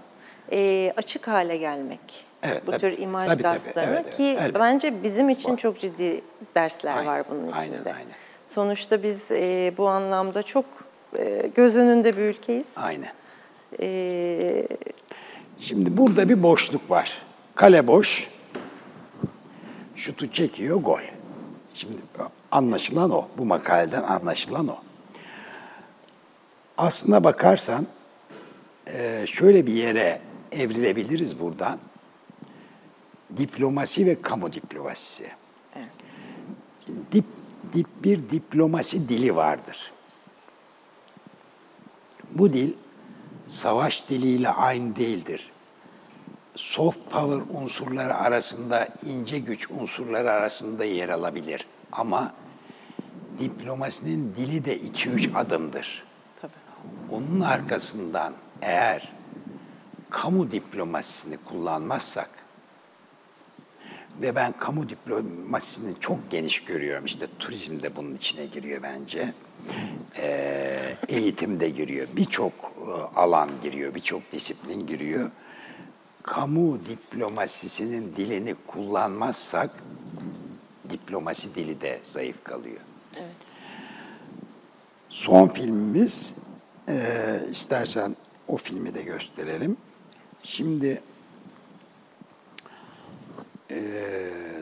e, 0.51 0.93
açık 0.97 1.28
hale 1.28 1.57
gelmek. 1.57 2.26
Evet, 2.43 2.67
bu 2.67 2.71
tabii. 2.71 2.81
tür 2.81 2.97
imaj 2.97 3.27
Tabii, 3.29 3.41
tabii, 3.43 3.59
evet, 3.75 3.77
evet, 4.05 4.17
ki 4.17 4.23
elbette. 4.23 4.59
bence 4.59 5.03
bizim 5.03 5.29
için 5.29 5.55
çok 5.55 5.79
ciddi 5.79 6.21
dersler 6.55 6.91
Aynen, 6.97 7.05
var 7.07 7.23
bunun 7.31 7.47
içinde. 7.47 7.59
aynen, 7.59 7.77
aynen. 7.85 8.13
Sonuçta 8.47 9.03
biz 9.03 9.31
e, 9.31 9.73
bu 9.77 9.88
anlamda 9.88 10.43
çok 10.43 10.65
e, 11.17 11.51
göz 11.55 11.75
önünde 11.75 12.17
bir 12.17 12.21
ülkeyiz. 12.21 12.73
Aynen. 12.75 13.11
E, 13.81 14.67
Şimdi 15.59 15.97
burada 15.97 16.29
bir 16.29 16.43
boşluk 16.43 16.89
var. 16.91 17.21
Kale 17.55 17.88
boş. 17.88 18.29
Şutu 19.95 20.31
çekiyor 20.31 20.81
gol. 20.81 20.99
Şimdi 21.73 21.93
anlaşılan 22.51 23.11
o. 23.11 23.27
Bu 23.38 23.45
makaleden 23.45 24.03
anlaşılan 24.03 24.67
o. 24.67 24.75
Aslına 26.77 27.23
bakarsan 27.23 27.88
e, 28.93 29.25
şöyle 29.27 29.67
bir 29.67 29.73
yere 29.73 30.19
evrilebiliriz 30.51 31.39
buradan. 31.39 31.79
Diplomasi 33.38 34.05
ve 34.05 34.21
kamu 34.21 34.53
diplomasisi. 34.53 35.32
Evet. 35.75 35.89
Dip, 37.11 37.25
dip 37.73 37.88
bir 38.03 38.30
diplomasi 38.30 39.09
dili 39.09 39.36
vardır. 39.36 39.91
Bu 42.32 42.53
dil 42.53 42.73
savaş 43.47 44.09
diliyle 44.09 44.49
aynı 44.49 44.95
değildir. 44.95 45.51
Soft 46.55 46.97
power 47.09 47.61
unsurları 47.61 48.15
arasında, 48.15 48.88
ince 49.05 49.39
güç 49.39 49.71
unsurları 49.71 50.32
arasında 50.32 50.86
yer 50.86 51.09
alabilir. 51.09 51.67
Ama 51.91 52.34
diplomasinin 53.39 54.36
dili 54.38 54.65
de 54.65 54.78
iki 54.78 55.09
üç 55.09 55.30
adımdır. 55.36 56.03
tabii. 56.41 56.53
Onun 57.11 57.41
arkasından 57.41 58.34
eğer 58.61 59.13
kamu 60.09 60.51
diplomasisini 60.51 61.38
kullanmazsak 61.38 62.30
ve 64.22 64.36
ben 64.36 64.51
kamu 64.51 64.89
diplomasisini 64.89 65.93
çok 65.99 66.32
geniş 66.32 66.63
görüyorum. 66.63 67.05
İşte 67.05 67.28
turizm 67.39 67.84
de 67.84 67.95
bunun 67.95 68.15
içine 68.15 68.45
giriyor 68.45 68.84
bence. 68.84 69.34
Ee, 70.18 70.95
eğitim 71.09 71.59
de 71.59 71.70
giriyor. 71.70 72.07
Birçok 72.15 72.53
e, 72.53 72.91
alan 73.20 73.49
giriyor, 73.63 73.95
birçok 73.95 74.32
disiplin 74.32 74.88
giriyor. 74.88 75.32
Kamu 76.24 76.80
diplomasisinin 76.89 78.15
dilini 78.15 78.55
kullanmazsak 78.68 79.70
diplomasi 80.89 81.55
dili 81.55 81.82
de 81.82 81.99
zayıf 82.03 82.43
kalıyor. 82.43 82.82
Son 85.09 85.47
filmimiz, 85.47 86.34
e, 86.89 86.95
istersen 87.51 88.15
o 88.47 88.57
filmi 88.57 88.95
de 88.95 89.03
gösterelim. 89.03 89.78
Şimdi 90.43 91.01
e, 93.72 93.78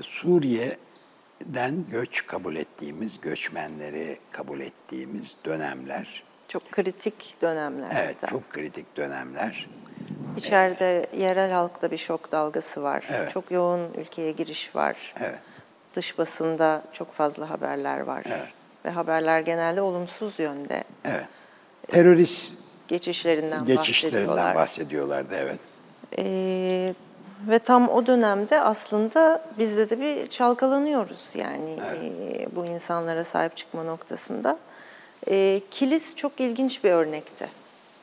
Suriye'den 0.02 1.86
göç 1.92 2.28
kabul 2.28 2.56
ettiğimiz, 2.56 3.22
göçmenleri 3.22 4.18
kabul 4.32 4.60
ettiğimiz 4.60 5.36
dönemler. 5.46 6.24
Çok 6.48 6.72
kritik 6.72 7.42
dönemler. 7.42 7.92
Evet, 7.96 8.16
hatta. 8.16 8.28
çok 8.28 8.50
kritik 8.50 8.98
dönemler. 8.98 9.70
İçeride 10.38 11.06
yerel 11.18 11.52
halkta 11.52 11.92
bir 11.92 11.98
şok 11.98 12.32
dalgası 12.32 12.84
var. 12.84 13.08
Evet. 13.10 13.32
Çok 13.32 13.52
yoğun 13.52 13.94
ülkeye 13.94 14.32
giriş 14.32 14.76
var. 14.76 15.14
Evet. 15.20 15.40
Dış 15.96 16.18
basında 16.18 16.84
çok 16.94 17.12
fazla 17.14 17.50
haberler 17.50 18.00
var. 18.00 18.24
Evet. 18.28 18.48
Ve 18.86 18.90
haberler 18.90 19.42
genelde 19.42 19.82
olumsuz 19.82 20.40
yönde. 20.40 20.84
Evet. 21.06 21.28
Terörist 21.88 22.54
Geçişlerinden, 22.88 23.66
geçişlerinden 23.66 24.28
bahsediyorlar. 24.28 24.56
bahsediyorlardı, 24.56 25.36
evet. 25.36 25.60
Ee, 26.18 26.94
ve 27.48 27.60
tam 27.60 27.90
o 27.90 28.08
dönemde 28.08 28.62
aslında 28.62 29.46
biz 29.60 29.78
de, 29.78 29.90
de 29.90 30.00
bir 30.00 30.28
çalkalanıyoruz 30.28 31.30
yani 31.34 31.80
e, 31.94 32.48
bu 32.56 32.66
insanlara 32.66 33.24
sahip 33.24 33.58
çıkma 33.58 33.84
noktasında. 33.84 34.58
E, 35.28 35.62
kilis 35.72 36.16
çok 36.16 36.40
ilginç 36.40 36.84
bir 36.84 36.92
örnekti. 36.92 37.50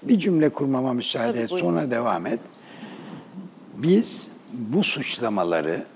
Bir 0.02 0.18
cümle 0.18 0.48
kurmama 0.48 0.92
müsaade 0.92 1.32
Tabii, 1.32 1.38
et, 1.38 1.50
buyurun. 1.50 1.68
sonra 1.68 1.90
devam 1.90 2.26
et. 2.26 2.40
Biz 3.74 4.28
bu 4.52 4.84
suçlamaları 4.84 5.86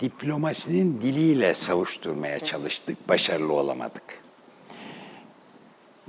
diplomasinin 0.00 1.00
diliyle 1.02 1.54
savuşturmaya 1.54 2.40
çalıştık, 2.40 3.08
başarılı 3.08 3.52
olamadık. 3.52 4.02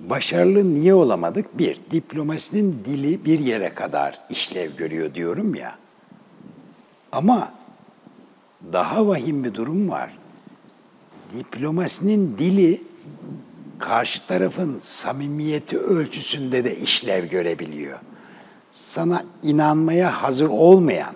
Başarılı 0.10 0.74
niye 0.74 0.94
olamadık? 0.94 1.58
Bir, 1.58 1.80
diplomasinin 1.92 2.84
dili 2.86 3.26
bir 3.26 3.40
yere 3.40 3.70
kadar 3.70 4.20
işlev 4.30 4.76
görüyor 4.76 5.14
diyorum 5.14 5.56
ya. 5.56 5.76
Ama 7.12 7.52
daha 8.74 9.08
vahim 9.08 9.44
bir 9.44 9.54
durum 9.54 9.90
var. 9.90 10.18
Diplomasinin 11.38 12.38
dili 12.38 12.82
karşı 13.80 14.28
tarafın 14.28 14.80
samimiyeti 14.80 15.78
ölçüsünde 15.78 16.64
de 16.64 16.78
işlev 16.78 17.26
görebiliyor. 17.26 18.00
Sana 18.74 19.24
inanmaya 19.44 20.24
hazır 20.24 20.50
olmayan, 20.50 21.16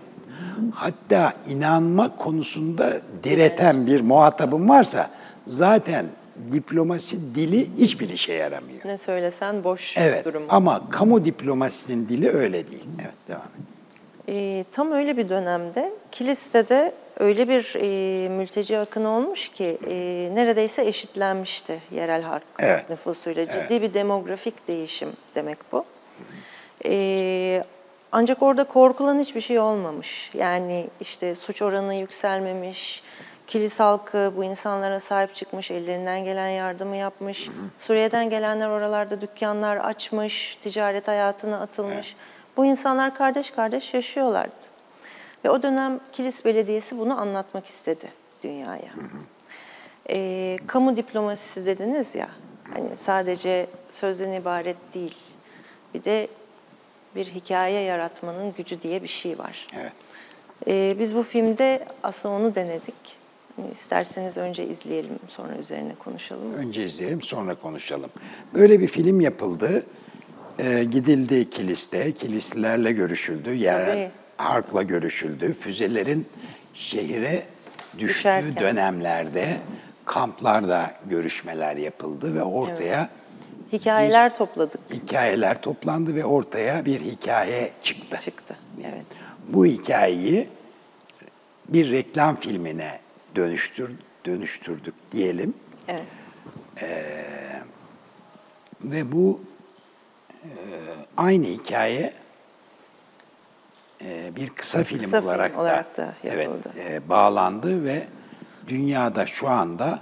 hatta 0.71 1.33
inanma 1.49 2.15
konusunda 2.15 3.01
direten 3.23 3.87
bir 3.87 4.01
muhatabın 4.01 4.69
varsa 4.69 5.09
zaten 5.47 6.05
diplomasi 6.51 7.35
dili 7.35 7.67
hiçbir 7.77 8.09
işe 8.09 8.33
yaramıyor. 8.33 8.79
Ne 8.85 8.97
söylesen 8.97 9.63
boş 9.63 9.93
Evet 9.97 10.25
durum. 10.25 10.43
ama 10.49 10.89
kamu 10.89 11.25
diplomasisinin 11.25 12.09
dili 12.09 12.29
öyle 12.29 12.71
değil. 12.71 12.85
Evet 13.01 13.13
devam 13.27 13.41
et. 13.41 13.65
E, 14.29 14.65
tam 14.71 14.91
öyle 14.91 15.17
bir 15.17 15.29
dönemde 15.29 15.93
kiliste 16.11 16.69
de 16.69 16.93
öyle 17.19 17.49
bir 17.49 17.73
e, 17.75 18.29
mülteci 18.29 18.77
akını 18.77 19.09
olmuş 19.09 19.49
ki 19.49 19.77
e, 19.89 19.95
neredeyse 20.33 20.85
eşitlenmişti 20.85 21.81
yerel 21.91 22.21
halk 22.21 22.43
Evet. 22.59 22.89
nüfusuyla. 22.89 23.45
Ciddi 23.45 23.57
Evet. 23.57 23.81
bir 23.81 23.93
demografik 23.93 24.67
değişim 24.67 25.09
demek 25.35 25.57
bu. 25.71 25.85
E, 26.85 27.63
ancak 28.11 28.43
orada 28.43 28.63
korkulan 28.63 29.19
hiçbir 29.19 29.41
şey 29.41 29.59
olmamış. 29.59 30.31
Yani 30.33 30.87
işte 31.01 31.35
suç 31.35 31.61
oranı 31.61 31.95
yükselmemiş, 31.95 33.03
kilis 33.47 33.79
halkı 33.79 34.33
bu 34.37 34.43
insanlara 34.43 34.99
sahip 34.99 35.35
çıkmış, 35.35 35.71
ellerinden 35.71 36.23
gelen 36.23 36.49
yardımı 36.49 36.95
yapmış. 36.95 37.49
Suriye'den 37.79 38.29
gelenler 38.29 38.67
oralarda 38.67 39.21
dükkanlar 39.21 39.77
açmış, 39.77 40.57
ticaret 40.61 41.07
hayatına 41.07 41.59
atılmış. 41.59 42.15
Bu 42.57 42.65
insanlar 42.65 43.15
kardeş 43.15 43.51
kardeş 43.51 43.93
yaşıyorlardı. 43.93 44.75
Ve 45.45 45.49
o 45.49 45.61
dönem 45.61 45.99
Kilis 46.11 46.45
Belediyesi 46.45 46.99
bunu 46.99 47.21
anlatmak 47.21 47.65
istedi 47.65 48.11
dünyaya. 48.43 48.91
Ee, 50.09 50.57
kamu 50.67 50.97
diplomasisi 50.97 51.65
dediniz 51.65 52.15
ya, 52.15 52.29
hani 52.73 52.97
sadece 52.97 53.67
sözden 53.91 54.31
ibaret 54.31 54.77
değil. 54.93 55.17
Bir 55.93 56.03
de 56.03 56.27
bir 57.15 57.25
hikaye 57.25 57.81
yaratmanın 57.81 58.53
gücü 58.53 58.81
diye 58.81 59.03
bir 59.03 59.07
şey 59.07 59.39
var. 59.39 59.67
Evet. 59.79 59.91
Ee, 60.67 60.95
biz 60.99 61.15
bu 61.15 61.23
filmde 61.23 61.85
aslında 62.03 62.35
onu 62.35 62.55
denedik. 62.55 63.24
İsterseniz 63.71 64.37
önce 64.37 64.67
izleyelim, 64.67 65.19
sonra 65.27 65.55
üzerine 65.57 65.95
konuşalım. 65.95 66.53
Önce 66.53 66.85
izleyelim 66.85 67.21
sonra 67.21 67.55
konuşalım. 67.55 68.09
Böyle 68.53 68.79
bir 68.79 68.87
film 68.87 69.21
yapıldı. 69.21 69.83
Ee, 70.59 70.83
gidildi 70.83 71.49
kiliste, 71.49 72.11
kilislilerle 72.11 72.91
görüşüldü, 72.91 73.53
yerel 73.53 73.85
Tabii. 73.85 74.11
halkla 74.37 74.83
görüşüldü. 74.83 75.53
Füzelerin 75.53 76.27
şehire 76.73 77.43
düştüğü 77.99 78.07
Düşerken. 78.19 78.55
dönemlerde 78.55 79.57
kamplarda 80.05 80.91
görüşmeler 81.09 81.77
yapıldı 81.77 82.35
ve 82.35 82.43
ortaya 82.43 83.09
Hikayeler 83.73 84.35
topladık, 84.35 84.79
hikayeler 84.93 85.61
toplandı 85.61 86.15
ve 86.15 86.25
ortaya 86.25 86.85
bir 86.85 87.01
hikaye 87.01 87.69
çıktı. 87.83 88.19
çıktı. 88.21 88.55
Evet. 88.83 89.05
Bu 89.47 89.65
hikayeyi 89.65 90.47
bir 91.69 91.91
reklam 91.91 92.35
filmine 92.35 92.91
dönüştür 93.35 93.91
dönüştürdük 94.25 94.93
diyelim. 95.11 95.53
Evet. 95.87 96.03
Ve 98.83 99.11
bu 99.11 99.41
e, 100.43 100.49
aynı 101.17 101.45
hikaye 101.45 102.13
e, 104.01 104.35
bir 104.35 104.49
kısa 104.49 104.83
film 104.83 104.99
Kısa 104.99 105.17
film 105.19 105.27
olarak 105.27 105.55
da, 105.55 105.61
olarak 105.61 105.97
da 105.97 106.13
evet 106.23 106.49
e, 106.89 107.09
bağlandı 107.09 107.83
ve 107.83 108.07
dünyada 108.67 109.27
şu 109.27 109.49
anda 109.49 109.99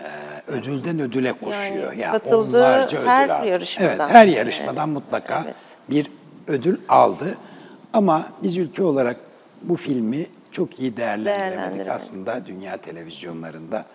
e, 0.00 0.06
ödülden 0.46 1.00
ödüle 1.00 1.32
koşuyor. 1.32 1.92
Yani, 1.92 2.12
katıldığı 2.12 2.58
onlarca 2.58 3.06
her 3.06 3.24
ödül 3.24 3.36
aldı. 3.36 3.48
yarışmadan. 3.48 3.98
Evet, 3.98 4.14
her 4.14 4.26
yarışmadan 4.26 4.88
Evet. 4.88 5.02
mutlaka 5.02 5.42
Evet. 5.44 5.54
bir 5.90 6.06
ödül 6.46 6.78
aldı. 6.88 7.36
Ama 7.92 8.26
biz 8.42 8.56
ülke 8.56 8.82
olarak 8.82 9.16
bu 9.62 9.76
filmi 9.76 10.26
çok 10.52 10.80
iyi 10.80 10.96
değerlendiremedik. 10.96 11.88
Aslında 11.88 12.46
dünya 12.46 12.76
televizyonlarında 12.76 13.86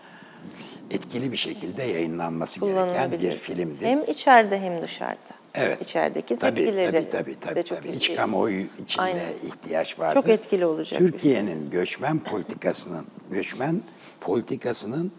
etkili 0.92 1.32
bir 1.32 1.38
şekilde 1.38 1.84
yayınlanması 1.84 2.60
gereken 2.60 3.12
bir 3.12 3.38
filmdir. 3.38 3.86
Hem 3.86 4.04
içeride 4.04 4.60
hem 4.60 4.82
dışarıda. 4.82 5.38
Evet. 5.56 5.82
İçerideki 5.82 6.38
tabii, 6.38 6.56
tepkileri 6.56 6.92
tabii, 6.92 7.10
tabii, 7.10 7.36
de 7.36 7.40
tabii, 7.40 7.64
çok 7.64 7.78
tabii. 7.78 7.90
İç 7.90 8.16
kamuoyu 8.16 8.66
içinde 8.84 9.04
Aynen. 9.04 9.22
ihtiyaç 9.46 10.00
vardı. 10.00 10.14
Çok 10.14 10.30
etkili 10.30 10.66
olacak 10.66 11.00
Türkiye'nin 11.00 11.70
göçmen 11.70 12.20
politikasının, 12.20 13.06
göçmen 13.32 13.82
politikasının 14.22 15.12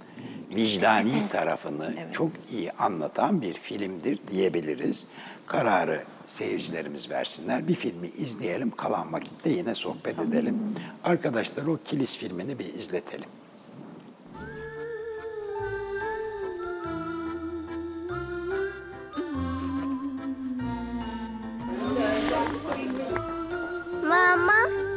vicdani 0.56 1.28
tarafını 1.32 1.94
çok 2.12 2.30
iyi 2.52 2.72
anlatan 2.72 3.42
bir 3.42 3.54
filmdir 3.54 4.18
diyebiliriz. 4.30 5.06
Kararı 5.46 6.02
seyircilerimiz 6.28 7.10
versinler. 7.10 7.68
Bir 7.68 7.74
filmi 7.74 8.06
izleyelim, 8.06 8.70
kalan 8.70 9.12
vakitte 9.12 9.50
yine 9.50 9.74
sohbet 9.74 10.18
edelim. 10.18 10.58
Arkadaşlar 11.04 11.66
o 11.66 11.78
Kilis 11.84 12.16
filmini 12.16 12.58
bir 12.58 12.74
izletelim. 12.74 13.28
Mama. 24.08 24.87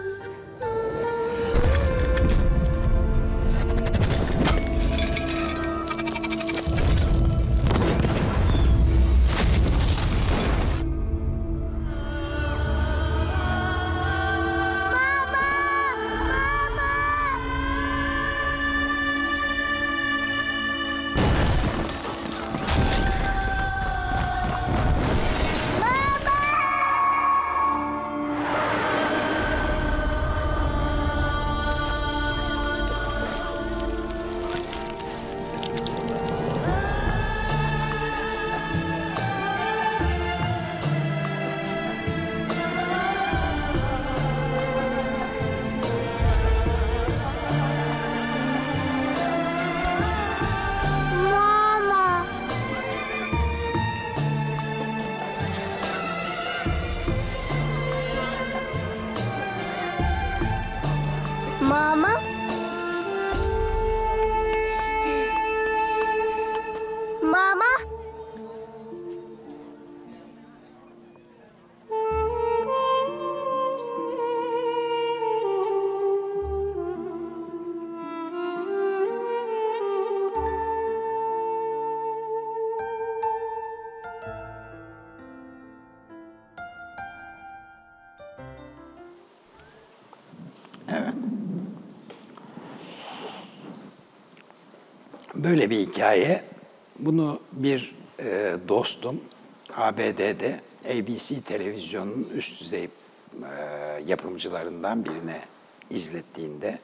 Böyle 95.43 95.69
bir 95.69 95.79
hikaye. 95.79 96.43
Bunu 96.99 97.41
bir 97.51 97.95
e, 98.19 98.55
dostum 98.67 99.21
ABD'de 99.75 100.59
ABC 100.85 101.41
televizyonunun 101.41 102.29
üst 102.35 102.61
düzey 102.61 102.83
e, 102.83 102.89
yapımcılarından 104.07 105.05
birine 105.05 105.41
izlettiğinde 105.89 106.79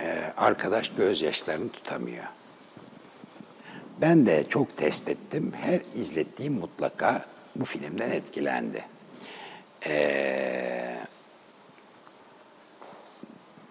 e, 0.00 0.32
arkadaş 0.36 0.92
gözyaşlarını 0.96 1.68
tutamıyor. 1.68 2.24
Ben 4.00 4.26
de 4.26 4.44
çok 4.48 4.76
test 4.76 5.08
ettim. 5.08 5.52
Her 5.60 5.80
izlettiğim 5.94 6.52
mutlaka 6.52 7.26
bu 7.56 7.64
filmden 7.64 8.10
etkilendi. 8.10 8.84
E, 9.86 10.96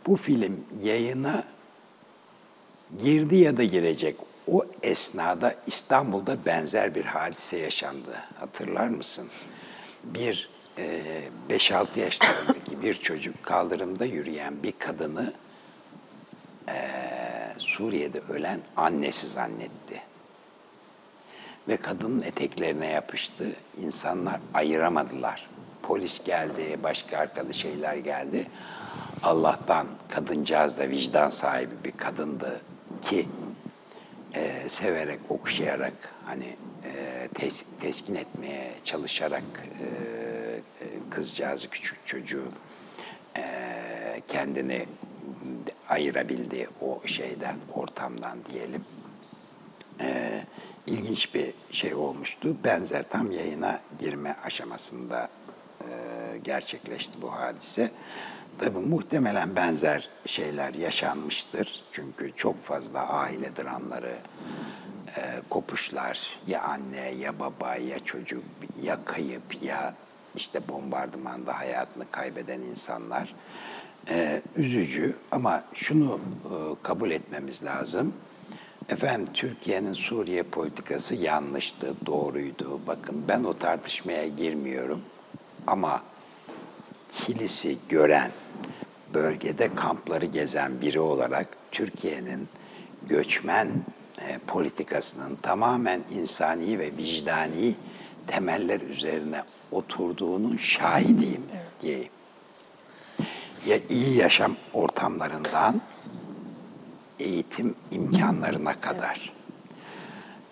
bu 0.07 0.15
film 0.15 0.65
yayına 0.81 1.52
girdi 2.97 3.35
ya 3.35 3.57
da 3.57 3.63
girecek. 3.63 4.15
O 4.51 4.65
esnada 4.81 5.55
İstanbul'da 5.67 6.45
benzer 6.45 6.95
bir 6.95 7.05
hadise 7.05 7.57
yaşandı. 7.57 8.23
Hatırlar 8.39 8.87
mısın? 8.87 9.29
Bir 10.03 10.49
e, 10.77 11.01
5-6 11.49 11.99
yaşlarındaki 11.99 12.81
bir 12.83 12.93
çocuk 12.93 13.43
kaldırımda 13.43 14.05
yürüyen 14.05 14.63
bir 14.63 14.73
kadını 14.79 15.33
e, 16.69 16.75
Suriye'de 17.57 18.19
ölen 18.29 18.59
annesi 18.77 19.29
zannetti. 19.29 20.01
Ve 21.67 21.77
kadının 21.77 22.21
eteklerine 22.21 22.87
yapıştı. 22.87 23.45
İnsanlar 23.77 24.39
ayıramadılar. 24.53 25.49
Polis 25.81 26.23
geldi, 26.23 26.79
başka 26.83 27.17
arkadaş 27.17 27.55
şeyler 27.55 27.95
geldi. 27.95 28.47
Allah'tan 29.23 29.87
kadıncağız 30.09 30.77
da 30.77 30.89
vicdan 30.89 31.29
sahibi 31.29 31.71
bir 31.83 31.91
kadındı 31.91 32.61
ki 33.05 33.27
e, 34.35 34.69
severek, 34.69 35.19
okşayarak, 35.29 35.93
hani 36.25 36.55
e, 36.85 37.27
tes- 37.35 37.65
teskin 37.81 38.15
etmeye 38.15 38.71
çalışarak 38.83 39.43
e, 39.55 39.85
e, 40.85 40.87
kızcağızı, 41.09 41.69
küçük 41.69 42.07
çocuğu 42.07 42.47
e, 43.37 43.43
kendini 44.27 44.85
ayırabildi 45.89 46.67
o 46.81 47.01
şeyden, 47.07 47.55
ortamdan 47.73 48.37
diyelim. 48.53 48.85
E, 50.01 50.39
ilginç 50.87 51.35
bir 51.35 51.53
şey 51.71 51.93
olmuştu. 51.93 52.57
Benzer 52.63 53.09
tam 53.09 53.31
yayına 53.31 53.79
girme 53.99 54.35
aşamasında 54.43 55.29
e, 55.81 55.87
gerçekleşti 56.43 57.21
bu 57.21 57.31
hadise. 57.31 57.91
Tabi 58.59 58.79
muhtemelen 58.79 59.55
benzer 59.55 60.09
şeyler 60.25 60.73
yaşanmıştır. 60.73 61.83
Çünkü 61.91 62.31
çok 62.35 62.63
fazla 62.63 63.09
aile 63.09 63.55
dramları, 63.55 64.15
e, 65.17 65.21
kopuşlar, 65.49 66.39
ya 66.47 66.61
anne 66.61 67.11
ya 67.11 67.39
baba 67.39 67.75
ya 67.75 67.99
çocuk 67.99 68.43
ya 68.83 69.05
kayıp 69.05 69.63
ya 69.63 69.95
işte 70.35 70.67
bombardımanda 70.69 71.59
hayatını 71.59 72.11
kaybeden 72.11 72.61
insanlar. 72.61 73.35
E, 74.09 74.41
üzücü 74.55 75.15
ama 75.31 75.63
şunu 75.73 76.19
e, 76.45 76.49
kabul 76.83 77.11
etmemiz 77.11 77.63
lazım. 77.63 78.13
Efendim 78.89 79.27
Türkiye'nin 79.33 79.93
Suriye 79.93 80.43
politikası 80.43 81.15
yanlıştı, 81.15 81.93
doğruydu. 82.05 82.79
Bakın 82.87 83.23
ben 83.27 83.43
o 83.43 83.57
tartışmaya 83.57 84.27
girmiyorum. 84.27 85.01
Ama 85.67 86.03
kilisi 87.11 87.77
gören, 87.89 88.31
bölgede 89.13 89.75
kampları 89.75 90.25
gezen 90.25 90.81
biri 90.81 90.99
olarak 90.99 91.47
Türkiye'nin 91.71 92.49
göçmen 93.07 93.67
e, 94.21 94.37
politikasının 94.47 95.35
tamamen 95.35 96.01
insani 96.11 96.79
ve 96.79 96.97
vicdani 96.97 97.75
temeller 98.27 98.81
üzerine 98.81 99.43
oturduğunun 99.71 100.57
şahidiyim 100.57 101.43
diyeyim. 101.81 102.09
Ya 103.67 103.77
iyi 103.89 104.17
yaşam 104.17 104.55
ortamlarından 104.73 105.81
eğitim 107.19 107.75
imkanlarına 107.91 108.73
kadar. 108.79 109.33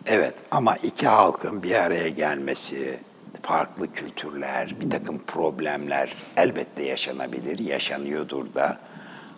Evet 0.05 0.33
ama 0.51 0.75
iki 0.75 1.07
halkın 1.07 1.63
bir 1.63 1.75
araya 1.75 2.09
gelmesi, 2.09 2.99
farklı 3.41 3.93
kültürler, 3.93 4.75
bir 4.79 4.89
takım 4.89 5.19
problemler 5.19 6.13
elbette 6.37 6.83
yaşanabilir, 6.83 7.59
yaşanıyordur 7.59 8.53
da. 8.53 8.77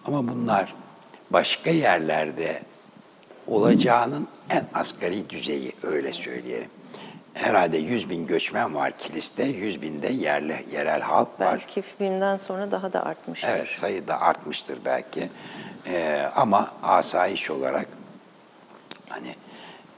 Ama 0.06 0.28
bunlar 0.28 0.74
başka 1.30 1.70
yerlerde 1.70 2.62
olacağının 3.48 4.28
en 4.50 4.66
asgari 4.74 5.30
düzeyi 5.30 5.74
öyle 5.84 6.14
söyleyelim. 6.14 6.70
Herhalde 7.34 7.78
100 7.78 8.10
bin 8.10 8.28
göçmen 8.28 8.76
var 8.76 8.98
kiliste, 8.98 9.44
100 9.44 9.82
binde 9.82 10.08
yerli, 10.08 10.66
yerel 10.72 11.02
halk 11.02 11.40
var. 11.40 11.60
Belki 11.60 11.82
filmden 11.82 12.38
sonra 12.38 12.72
daha 12.72 12.94
da 12.94 13.06
artmıştır. 13.06 13.48
Evet 13.48 13.68
sayı 13.80 14.08
da 14.08 14.22
artmıştır 14.22 14.78
belki. 14.86 15.30
Ee, 15.88 16.26
ama 16.36 16.72
asayiş 16.84 17.52
olarak 17.52 17.88
Hani 19.14 19.36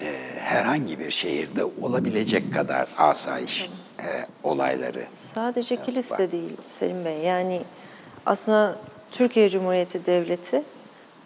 e, 0.02 0.14
herhangi 0.40 1.00
bir 1.00 1.12
şehirde 1.12 1.64
olabilecek 1.64 2.54
kadar 2.54 2.88
asayiş 2.98 3.70
e, 4.00 4.08
olayları. 4.44 5.04
Sadece 5.34 5.76
kilis 5.76 6.12
var. 6.12 6.20
de 6.20 6.32
değil 6.32 6.58
Selim 6.68 7.06
Bey. 7.06 7.18
Yani 7.18 7.62
aslında 8.26 8.76
Türkiye 9.12 9.50
Cumhuriyeti 9.50 10.06
Devleti 10.06 10.64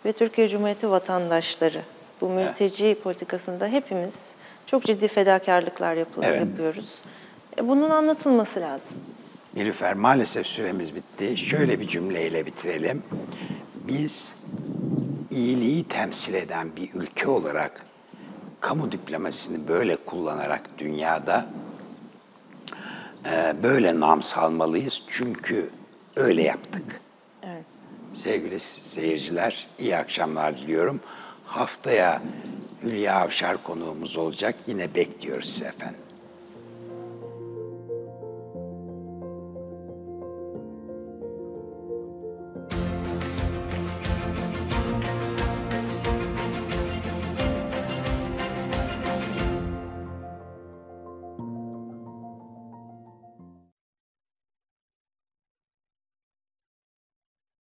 ve 0.06 0.12
Türkiye 0.12 0.48
Cumhuriyeti 0.48 0.90
vatandaşları 0.92 1.82
bu 2.22 2.30
mülteci 2.30 2.98
politikasında 3.04 3.68
hepimiz 3.68 4.32
çok 4.66 4.84
ciddi 4.84 5.08
fedakarlıklar 5.08 5.94
yapı- 5.96 6.22
Evet. 6.24 6.40
yapıyoruz. 6.40 7.02
E, 7.60 7.68
bunun 7.68 7.90
anlatılması 7.90 8.62
lazım. 8.62 8.98
Nilüfer 9.56 9.94
maalesef 9.96 10.48
süremiz 10.48 10.96
bitti. 10.96 11.38
Şöyle 11.38 11.80
bir 11.80 11.88
cümleyle 11.88 12.46
bitirelim. 12.46 13.04
Biz 13.88 14.36
iyiliği 15.32 15.84
temsil 15.84 16.34
eden 16.34 16.76
bir 16.76 16.90
ülke 16.94 17.28
olarak 17.28 17.86
kamu 18.60 18.92
diplomasisini 18.92 19.68
böyle 19.68 19.96
kullanarak 19.96 20.62
dünyada 20.78 21.46
böyle 23.64 24.00
nam 24.00 24.24
salmalıyız. 24.24 25.04
Çünkü 25.08 25.70
öyle 26.16 26.44
yaptık. 26.44 27.02
Evet. 27.44 27.66
Sevgili 28.14 28.60
seyirciler, 28.60 29.68
iyi 29.80 29.98
akşamlar 29.98 30.58
diliyorum. 30.58 31.00
Haftaya 31.46 32.22
Hülya 32.84 33.16
Avşar 33.16 33.64
konuğumuz 33.64 34.18
olacak. 34.18 34.56
Yine 34.68 34.96
bekliyoruz 34.96 35.54
sizi 35.54 35.66
efendim. 35.66 36.00